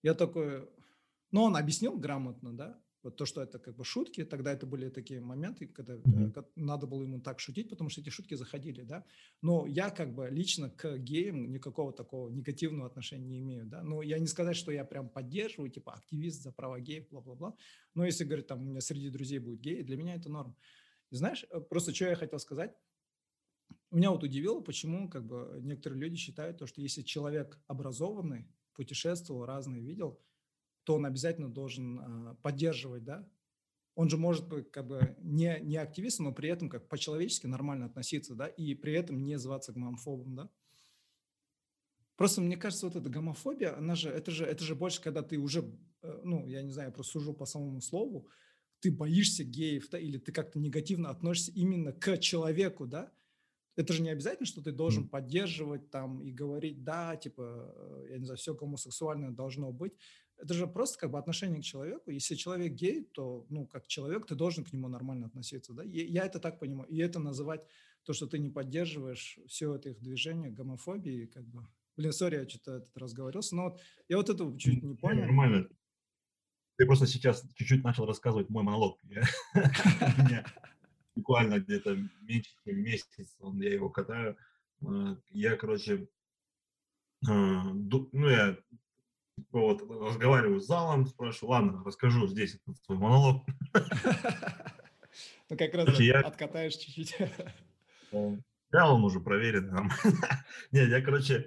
[0.02, 0.70] Я такой,
[1.32, 4.90] ну, он объяснил грамотно, да, вот то, что это как бы шутки, тогда это были
[4.90, 6.52] такие моменты, когда mm-hmm.
[6.56, 9.06] надо было ему так шутить, потому что эти шутки заходили, да.
[9.42, 13.84] Но я как бы лично к геям никакого такого негативного отношения не имею, да.
[13.84, 17.56] Но я не сказать, что я прям поддерживаю, типа, активист за права геев, бла-бла-бла.
[17.94, 20.56] Но если, говорить, там, у меня среди друзей будет геи, для меня это норм.
[21.12, 22.74] И знаешь, э, просто что я хотел сказать,
[23.92, 29.46] меня вот удивило, почему как бы некоторые люди считают, то, что если человек образованный, путешествовал,
[29.46, 30.20] разные видел,
[30.84, 33.28] то он обязательно должен э, поддерживать, да?
[33.96, 37.86] Он же может быть как бы не, не активистом, но при этом как по-человечески нормально
[37.86, 40.50] относиться, да, и при этом не зваться гомофобом, да?
[42.16, 45.38] Просто мне кажется, вот эта гомофобия, она же, это же, это же больше, когда ты
[45.38, 45.64] уже,
[46.02, 48.28] э, ну, я не знаю, я просто сужу по самому слову,
[48.80, 53.12] ты боишься геев, да, или ты как-то негативно относишься именно к человеку, да,
[53.76, 55.10] это же не обязательно, что ты должен mm.
[55.10, 59.94] поддерживать там и говорить, да, типа, э, я не знаю, все гомосексуальное должно быть.
[60.38, 62.12] Это же просто как бы отношение к человеку.
[62.12, 65.84] Если человек гей, то, ну, как человек, ты должен к нему нормально относиться, да.
[65.84, 66.90] Я это так понимаю.
[66.90, 67.62] И это называть
[68.04, 71.68] то, что ты не поддерживаешь все это их движение, гомофобии, как бы...
[71.96, 75.22] Блин, сори, я что-то этот разговорился, но вот я вот это чуть не понял.
[75.22, 75.70] Нормально.
[76.76, 79.00] Ты просто сейчас чуть-чуть начал рассказывать мой монолог.
[81.16, 84.38] буквально где-то меньше, чем месяц он, я его катаю.
[84.86, 86.08] А, я, короче,
[87.28, 88.58] а, ну, я
[89.38, 93.46] типа, вот разговариваю с залом, спрашиваю, ладно, расскажу здесь этот свой монолог.
[95.50, 95.88] Ну, как раз
[96.26, 97.16] откатаешь чуть-чуть.
[98.12, 99.92] Да, он уже проверен.
[100.72, 101.46] Нет, я, короче,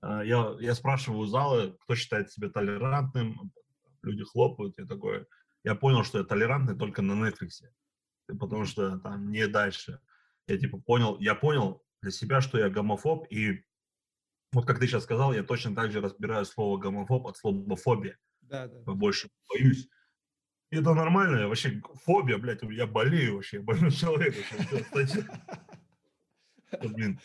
[0.00, 3.50] а, я, я спрашиваю залы, кто считает себя толерантным,
[4.02, 5.26] люди хлопают, я такой,
[5.64, 7.64] я понял, что я толерантный только на Netflix
[8.38, 10.00] потому что там не дальше.
[10.46, 13.64] Я типа понял, я понял для себя, что я гомофоб, и
[14.52, 18.18] вот как ты сейчас сказал, я точно так же разбираю слово гомофоб от слова фобия.
[18.40, 18.92] Да, да.
[18.92, 19.88] Больше боюсь.
[20.70, 24.34] И это нормально, я вообще фобия, блядь, я болею вообще, я больной человек.
[26.82, 27.20] Блин.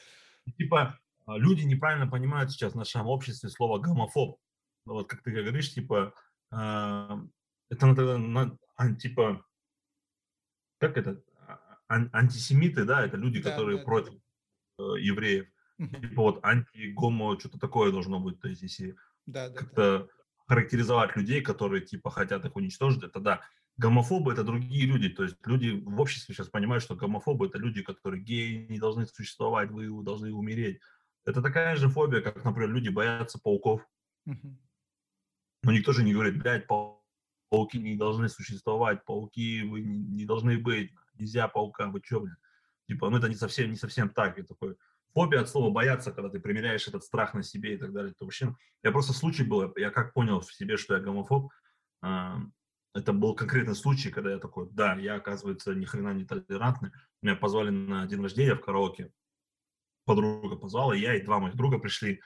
[0.57, 4.39] Типа, а, люди неправильно понимают сейчас в нашем обществе слово гомофоб.
[4.85, 6.13] Вот как ты говоришь, типа,
[6.51, 7.19] а,
[7.69, 8.57] это
[8.99, 9.45] типа,
[10.83, 11.23] как это,
[11.87, 14.13] ан- антисемиты, да, это люди, да, которые да, против
[14.77, 14.83] да.
[14.83, 15.47] Э, евреев.
[15.79, 16.01] Угу.
[16.01, 20.07] Типа вот анти-гомо, что-то такое должно быть, то есть если да, да, как-то да.
[20.47, 23.41] характеризовать людей, которые типа хотят их уничтожить, это да.
[23.77, 27.81] Гомофобы это другие люди, то есть люди в обществе сейчас понимают, что гомофобы это люди,
[27.81, 30.79] которые геи не должны существовать, вы должны умереть.
[31.25, 33.81] Это такая же фобия, как, например, люди боятся пауков.
[34.25, 34.59] Угу.
[35.63, 37.02] Но никто же не говорит, блядь, паук
[37.53, 42.35] пауки не должны существовать, пауки вы не, не должны быть, нельзя паукам, вы что, блин?
[42.87, 44.75] Типа, ну это не совсем, не совсем так, и такой,
[45.13, 48.11] фобия от слова бояться, когда ты примеряешь этот страх на себе и так далее.
[48.11, 51.51] Это вообще, я просто случай был, я как понял в себе, что я гомофоб,
[52.01, 52.39] а,
[52.95, 56.89] это был конкретный случай, когда я такой, да, я, оказывается, ни хрена не толерантный.
[57.21, 59.11] Меня позвали на день рождения в караоке.
[60.05, 62.19] Подруга позвала, я и два моих друга пришли.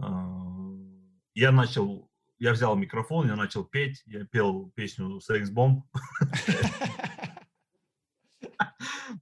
[0.00, 0.42] А,
[1.34, 2.11] я начал
[2.42, 5.86] я взял микрофон, я начал петь, я пел песню «Секс Бомб».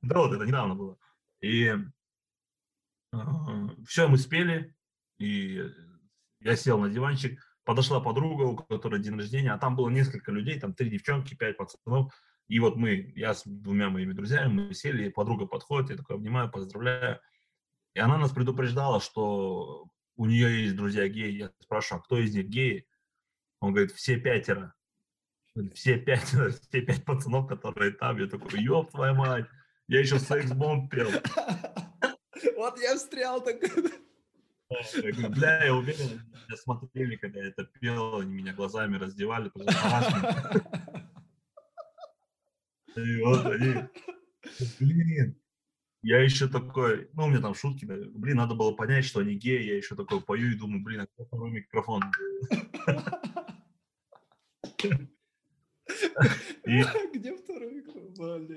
[0.02, 0.96] Да, вот это недавно было.
[1.42, 1.74] И
[3.86, 4.74] все, мы спели,
[5.18, 5.62] и
[6.40, 10.58] я сел на диванчик, подошла подруга, у которой день рождения, а там было несколько людей,
[10.58, 12.14] там три девчонки, пять пацанов,
[12.48, 16.16] и вот мы, я с двумя моими друзьями, мы сели, и подруга подходит, я такой
[16.16, 17.20] обнимаю, поздравляю,
[17.94, 21.32] и И она нас предупреждала, что у нее есть друзья геи.
[21.32, 22.86] Я спрашиваю, а кто из них геи?
[23.60, 24.74] Он говорит, все пятеро.
[25.74, 28.18] Все пять, все пять пацанов, которые там.
[28.18, 29.46] Я такой, ёб твою мать,
[29.88, 31.10] я еще секс-бомб пел.
[32.56, 33.62] Вот я встрял так.
[33.62, 39.50] Я говорю, бля, я уверен, меня смотрели, когда я это пел, они меня глазами раздевали,
[42.96, 43.74] И вот они,
[44.78, 45.36] блин,
[46.02, 49.62] я еще такой, ну, у меня там шутки, блин, надо было понять, что они геи,
[49.62, 52.02] я еще такой пою и думаю, блин, а кто второй микрофон?
[56.64, 58.48] Где второй микрофон?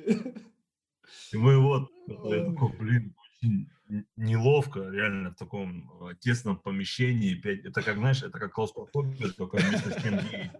[1.32, 3.70] И мы вот, я такой, блин, очень
[4.16, 7.38] неловко, реально, в таком а, тесном помещении.
[7.68, 10.52] Это как, знаешь, это как клаустрофобия, только вместо стен геи.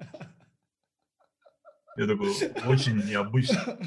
[1.96, 2.30] Я такой,
[2.68, 3.78] очень необычно.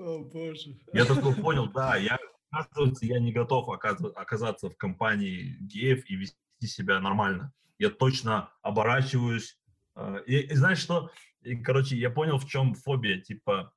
[0.00, 0.78] Боже.
[0.92, 2.18] Я такой понял, да, я,
[2.50, 6.36] оказывается, я не готов оказаться в компании геев и вести
[6.66, 7.52] себя нормально.
[7.78, 9.58] Я точно оборачиваюсь.
[9.94, 11.10] А, и, и знаешь что?
[11.42, 13.20] И, короче, я понял, в чем фобия.
[13.20, 13.72] Типа,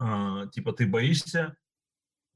[0.00, 1.56] э, типа ты боишься,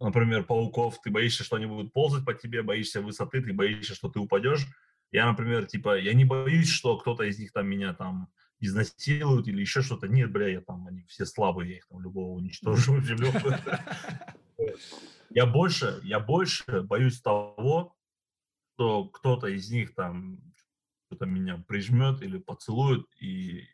[0.01, 4.09] например, пауков, ты боишься, что они будут ползать по тебе, боишься высоты, ты боишься, что
[4.09, 4.67] ты упадешь.
[5.11, 8.29] Я, например, типа, я не боюсь, что кто-то из них там меня там
[8.61, 10.09] изнасилуют или еще что-то.
[10.09, 13.01] Нет, бля, я там, они все слабые, я их там любого уничтожу.
[15.31, 17.95] Я больше, я больше боюсь того,
[18.75, 20.41] что кто-то из них там
[21.07, 23.67] что-то меня прижмет или поцелует, и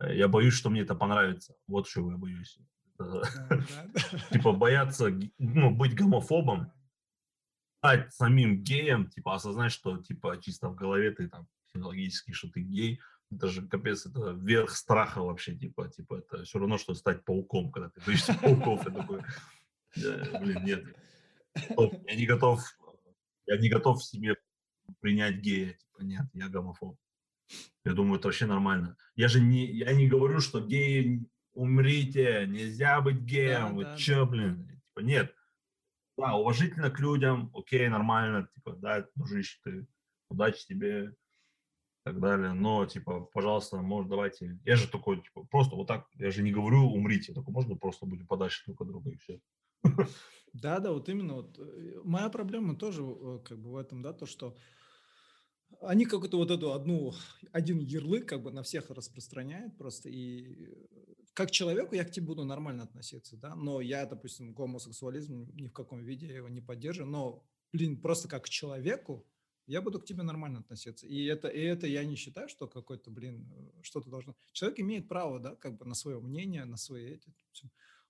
[0.00, 1.54] э, я боюсь, что мне это понравится.
[1.68, 2.58] Вот чего я боюсь.
[4.30, 6.72] Типа бояться, ну, быть гомофобом,
[7.78, 12.60] стать самим геем, типа осознать, что типа чисто в голове ты там психологически, что ты
[12.60, 13.00] гей,
[13.34, 17.70] это же капец, это верх страха вообще, типа, типа, это все равно, что стать пауком,
[17.70, 19.20] когда ты боишься пауков, я такой,
[19.94, 20.84] блин, нет,
[22.06, 22.62] я не готов,
[23.46, 24.36] я не готов в себе
[25.00, 26.98] принять гея, типа, нет, я гомофоб.
[27.84, 28.96] Я думаю, это вообще нормально.
[29.16, 33.96] Я же не, я не говорю, что геи умрите, нельзя быть геем, да, вы да,
[33.96, 34.30] чё, да.
[34.30, 35.34] блин, типа, нет.
[36.16, 39.86] Да, уважительно к людям, окей, нормально, типа, да, дружище, ты,
[40.28, 41.14] удачи тебе,
[42.04, 42.52] так далее.
[42.52, 44.58] Но, типа, пожалуйста, может, давайте...
[44.64, 48.06] Я же такой, типа, просто вот так, я же не говорю умрите, только можно просто
[48.06, 49.40] будем подальше друг от друга и все.
[50.52, 51.58] Да, да, вот именно вот.
[51.58, 54.56] Э, моя проблема тоже э, как бы в этом, да, то, что
[55.80, 57.12] они какую-то вот эту одну,
[57.50, 60.68] один ярлык как бы на всех распространяют просто, и
[61.32, 65.72] как человеку я к тебе буду нормально относиться, да, но я, допустим, гомосексуализм ни в
[65.72, 69.26] каком виде его не поддерживаю, но, блин, просто как человеку
[69.66, 71.06] я буду к тебе нормально относиться.
[71.06, 74.36] И это, и это я не считаю, что какой-то, блин, э, что-то должно...
[74.52, 77.32] Человек имеет право, да, как бы на свое мнение, на свои эти...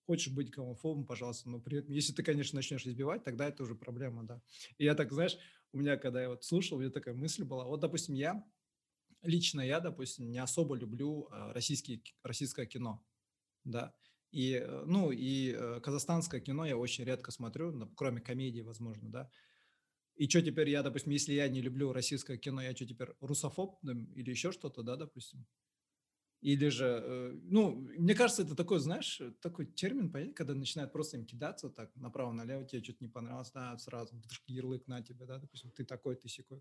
[0.07, 3.75] Хочешь быть гомофобом, пожалуйста, но при этом, если ты, конечно, начнешь избивать, тогда это уже
[3.75, 4.43] проблема, да.
[4.77, 5.39] И я так, знаешь,
[5.73, 8.45] у меня, когда я вот слушал, у меня такая мысль была, вот, допустим, я,
[9.23, 13.03] лично я, допустим, не особо люблю э, российский, российское кино,
[13.65, 13.95] да,
[14.31, 19.31] и, э, ну, и казахстанское кино я очень редко смотрю, кроме комедии, возможно, да,
[20.17, 23.79] и что теперь я, допустим, если я не люблю российское кино, я что теперь русофоб
[23.85, 25.47] или еще что-то, да, допустим?
[26.41, 31.17] Или же, э, ну, мне кажется, это такой, знаешь, такой термин, понятно, когда начинают просто
[31.17, 35.71] им кидаться так направо-налево, тебе что-то не понравилось, да, сразу ярлык на тебя, да, допустим,
[35.71, 36.61] ты такой, ты секой.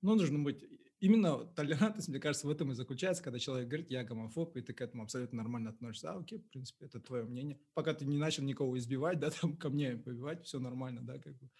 [0.00, 0.64] Ну, нужно быть,
[1.00, 4.72] именно толерантность, мне кажется, в этом и заключается, когда человек говорит, я гомофоб, и ты
[4.72, 6.12] к этому абсолютно нормально относишься.
[6.12, 7.58] А, окей, в принципе, это твое мнение.
[7.74, 11.36] Пока ты не начал никого избивать, да, там, ко мне побивать, все нормально, да, как
[11.36, 11.50] бы.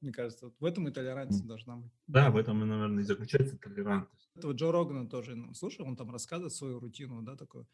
[0.00, 1.92] Мне кажется, вот в этом и толерантность должна быть.
[2.06, 4.30] Да, в этом, наверное, и заключается толерантность.
[4.34, 7.66] Это вот Джо Рогана тоже ну, слушал, он там рассказывает свою рутину, да, такое.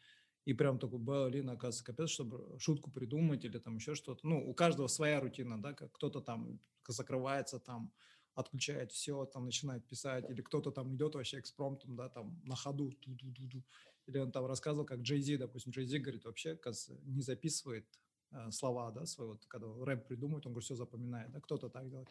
[0.45, 4.25] И прям такой, блин, оказывается, капец, чтобы шутку придумать или там еще что-то.
[4.27, 7.91] Ну, у каждого своя рутина, да, как кто-то там закрывается, там
[8.33, 12.91] отключает все, там начинает писать, или кто-то там идет вообще экспромтом, да, там на ходу,
[12.91, 13.63] ту -ду -ду -ду.
[14.07, 17.85] или он там рассказывал, как Джей Зи, допустим, Джей Зи говорит, вообще, оказывается, не записывает
[18.51, 22.09] слова, да, свои, вот, когда рэп придумывает, он говорит, все запоминает, да, кто-то так делает.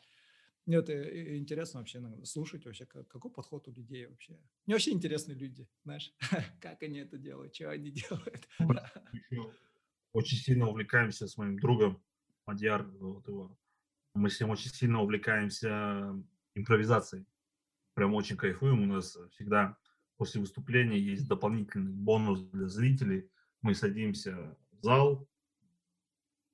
[0.67, 4.39] Мне это интересно вообще слушать вообще, какой подход у людей вообще.
[4.67, 6.15] Мне вообще интересны люди, знаешь,
[6.61, 8.49] как они это делают, что они делают.
[10.13, 12.03] Очень сильно увлекаемся с моим другом
[12.47, 13.57] Мадьяр, вот его.
[14.15, 16.17] Мы с ним очень сильно увлекаемся
[16.55, 17.25] импровизацией.
[17.95, 18.83] Прям очень кайфуем.
[18.83, 19.77] У нас всегда
[20.17, 23.31] после выступления есть дополнительный бонус для зрителей.
[23.63, 25.30] Мы садимся в зал,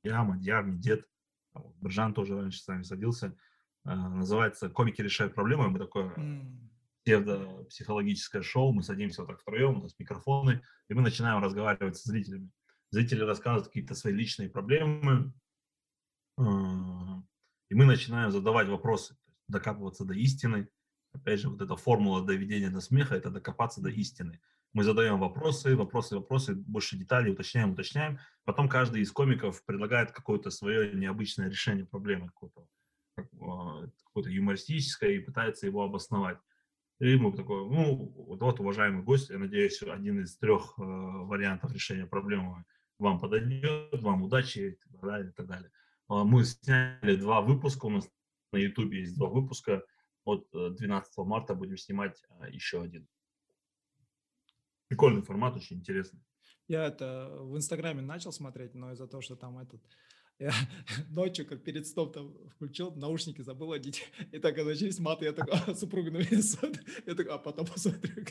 [0.07, 1.07] я, Мадьяр, Медет,
[1.81, 3.37] Бржан тоже раньше с нами садился.
[3.85, 5.69] А, называется «Комики решают проблемы».
[5.69, 6.15] Мы такое
[7.05, 8.73] псевдопсихологическое шоу.
[8.73, 12.51] Мы садимся вот так втроем, у нас микрофоны, и мы начинаем разговаривать с зрителями.
[12.91, 15.33] Зрители рассказывают какие-то свои личные проблемы.
[16.39, 17.23] А,
[17.69, 19.17] и мы начинаем задавать вопросы,
[19.49, 20.69] докапываться до истины.
[21.13, 24.41] Опять же, вот эта формула доведения до смеха– это докопаться до истины.
[24.77, 28.19] Мы задаем вопросы, вопросы, вопросы, больше деталей, уточняем, уточняем.
[28.45, 32.69] Потом каждый из комиков предлагает какое-то свое необычное решение проблемы, какое-то,
[33.17, 36.37] а, какое-то юмористическое, и пытается его обосновать.
[37.01, 41.73] И мы такой, ну, вот, вот, уважаемый гость, я надеюсь, один из трех э, вариантов
[41.73, 42.63] решения проблемы
[42.99, 45.71] вам подойдет, вам удачи и так далее, и так далее.
[46.09, 48.07] А, мы сняли два выпуска, у нас
[48.53, 49.83] на YouTube есть два выпуска.
[50.27, 50.85] Вот 12
[51.17, 53.09] э, марта будем снимать а, еще один.
[54.89, 56.21] Прикольный формат, очень интересный.
[56.69, 59.81] Я это в Инстаграме начал смотреть, но из-за того, что там этот
[60.39, 60.53] я
[61.09, 65.55] ночью, как перед сном там включил, наушники забыл одеть, и так начались маты, я такой,
[65.67, 68.27] а, супруга на меня смотрит, я такой, а потом посмотрю.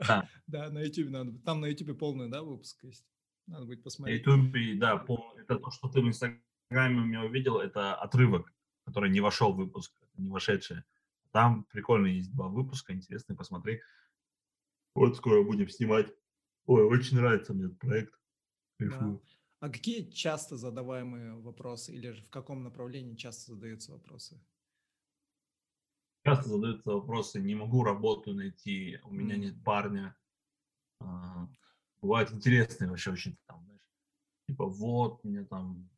[0.00, 0.28] Да.
[0.46, 3.04] да, на YouTube надо, там на YouTube полный, да, выпуск есть?
[3.46, 4.24] Надо будет посмотреть.
[4.26, 6.40] На YouTube, да, полный, это то, что ты в Инстаграме
[7.00, 8.52] у меня увидел, это отрывок,
[8.86, 10.82] который не вошел в выпуск, не вошедший.
[11.34, 13.82] Там прикольно есть два выпуска, интересные, посмотри.
[14.94, 16.14] Вот скоро будем снимать.
[16.66, 18.14] Ой, очень нравится мне этот проект.
[18.78, 19.18] Да.
[19.58, 24.40] А какие часто задаваемые вопросы или же в каком направлении часто задаются вопросы?
[26.24, 30.16] Часто задаются вопросы, не могу работу найти, у меня нет парня.
[31.00, 31.48] А,
[32.00, 33.90] бывают интересные вообще очень там, знаешь,
[34.46, 35.90] типа вот мне там...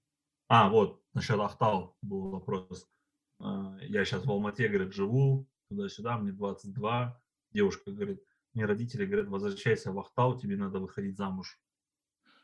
[0.49, 2.89] А, вот, насчет Ахтау был вопрос.
[3.39, 7.21] А, я сейчас в Алмате, говорит, живу, туда-сюда, мне 22.
[7.53, 8.23] Девушка говорит,
[8.55, 11.59] мне родители говорят, возвращайся в Ахтау, тебе надо выходить замуж.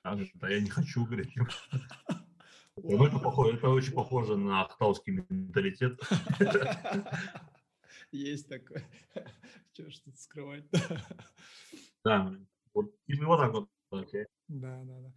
[0.03, 1.31] А, я не хочу, говорит.
[2.77, 6.01] Ну, это, похоже, это очень похоже на ахтауский менталитет.
[8.13, 8.89] Есть такое.
[9.75, 10.65] Что ж тут скрывать?
[12.03, 12.35] Да,
[12.73, 13.69] вот, и вот так вот.
[14.49, 15.13] Да, да, да.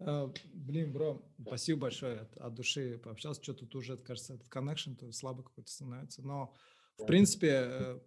[0.00, 3.42] А, блин, бро, спасибо большое от, от души пообщался.
[3.42, 6.22] Что тут уже, кажется, этот коннекшн то слабо какой-то становится.
[6.22, 6.54] Но,
[6.96, 8.00] в принципе, э,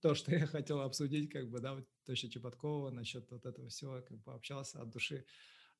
[0.00, 4.02] то, что я хотел обсудить, как бы, да, вот Тоща Чеботкова насчет вот этого всего,
[4.02, 5.24] как бы общался от души.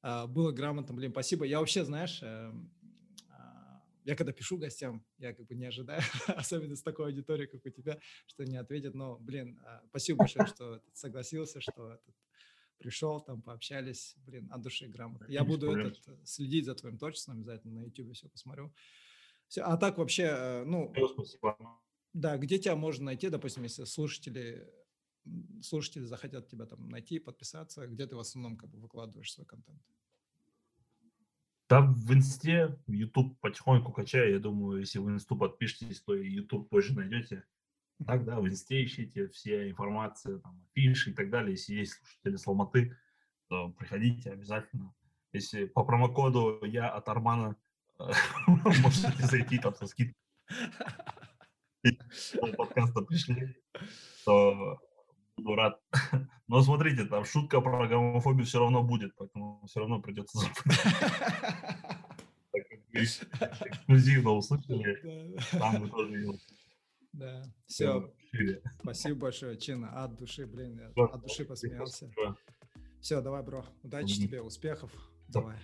[0.00, 1.44] А, было грамотно, блин, спасибо.
[1.44, 2.72] Я вообще, знаешь, эм,
[3.28, 7.66] а, я когда пишу гостям, я как бы не ожидаю, особенно с такой аудиторией, как
[7.66, 8.94] у тебя, что не ответят.
[8.94, 12.14] Но, блин, спасибо большое, что согласился, что этот,
[12.82, 15.26] пришел, там пообщались, блин, от души грамотно.
[15.28, 18.72] Я буду этот, э, следить за твоим творчеством, обязательно на YouTube все посмотрю.
[19.48, 20.92] Все, а так вообще, э, ну,
[22.12, 24.70] да, где тебя можно найти, допустим, если слушатели,
[25.62, 29.80] слушатели захотят тебя там найти, подписаться, где ты в основном как бы выкладываешь свой контент?
[31.70, 34.32] Да, в инсте, в YouTube потихоньку качаю.
[34.32, 37.44] Я думаю, если вы инсту подпишетесь, то и YouTube позже найдете.
[38.06, 41.52] Так, да, в инсте ищите все информации, там, афиши и так далее.
[41.52, 42.96] Если есть слушатели с Алматы,
[43.48, 44.94] то приходите обязательно.
[45.32, 47.56] Если по промокоду я от Армана,
[48.46, 50.16] можете зайти там со скидкой.
[52.56, 53.56] подкаста пришли,
[54.24, 54.78] то
[55.36, 55.80] буду рад.
[56.48, 60.56] Но смотрите, там шутка про гомофобию все равно будет, поэтому все равно придется забыть.
[62.92, 66.38] Эксклюзивно услышали, там вы тоже ее
[67.12, 68.10] да, все.
[68.80, 69.90] Спасибо большое, Чина.
[70.02, 72.10] От души, блин, я от души посмеялся.
[73.00, 73.64] Все, давай, бро.
[73.82, 74.90] Удачи тебе, успехов.
[75.28, 75.56] Давай.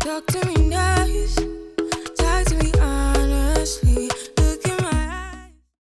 [0.00, 1.34] Talk to me nice,
[2.16, 4.35] talk to me honestly.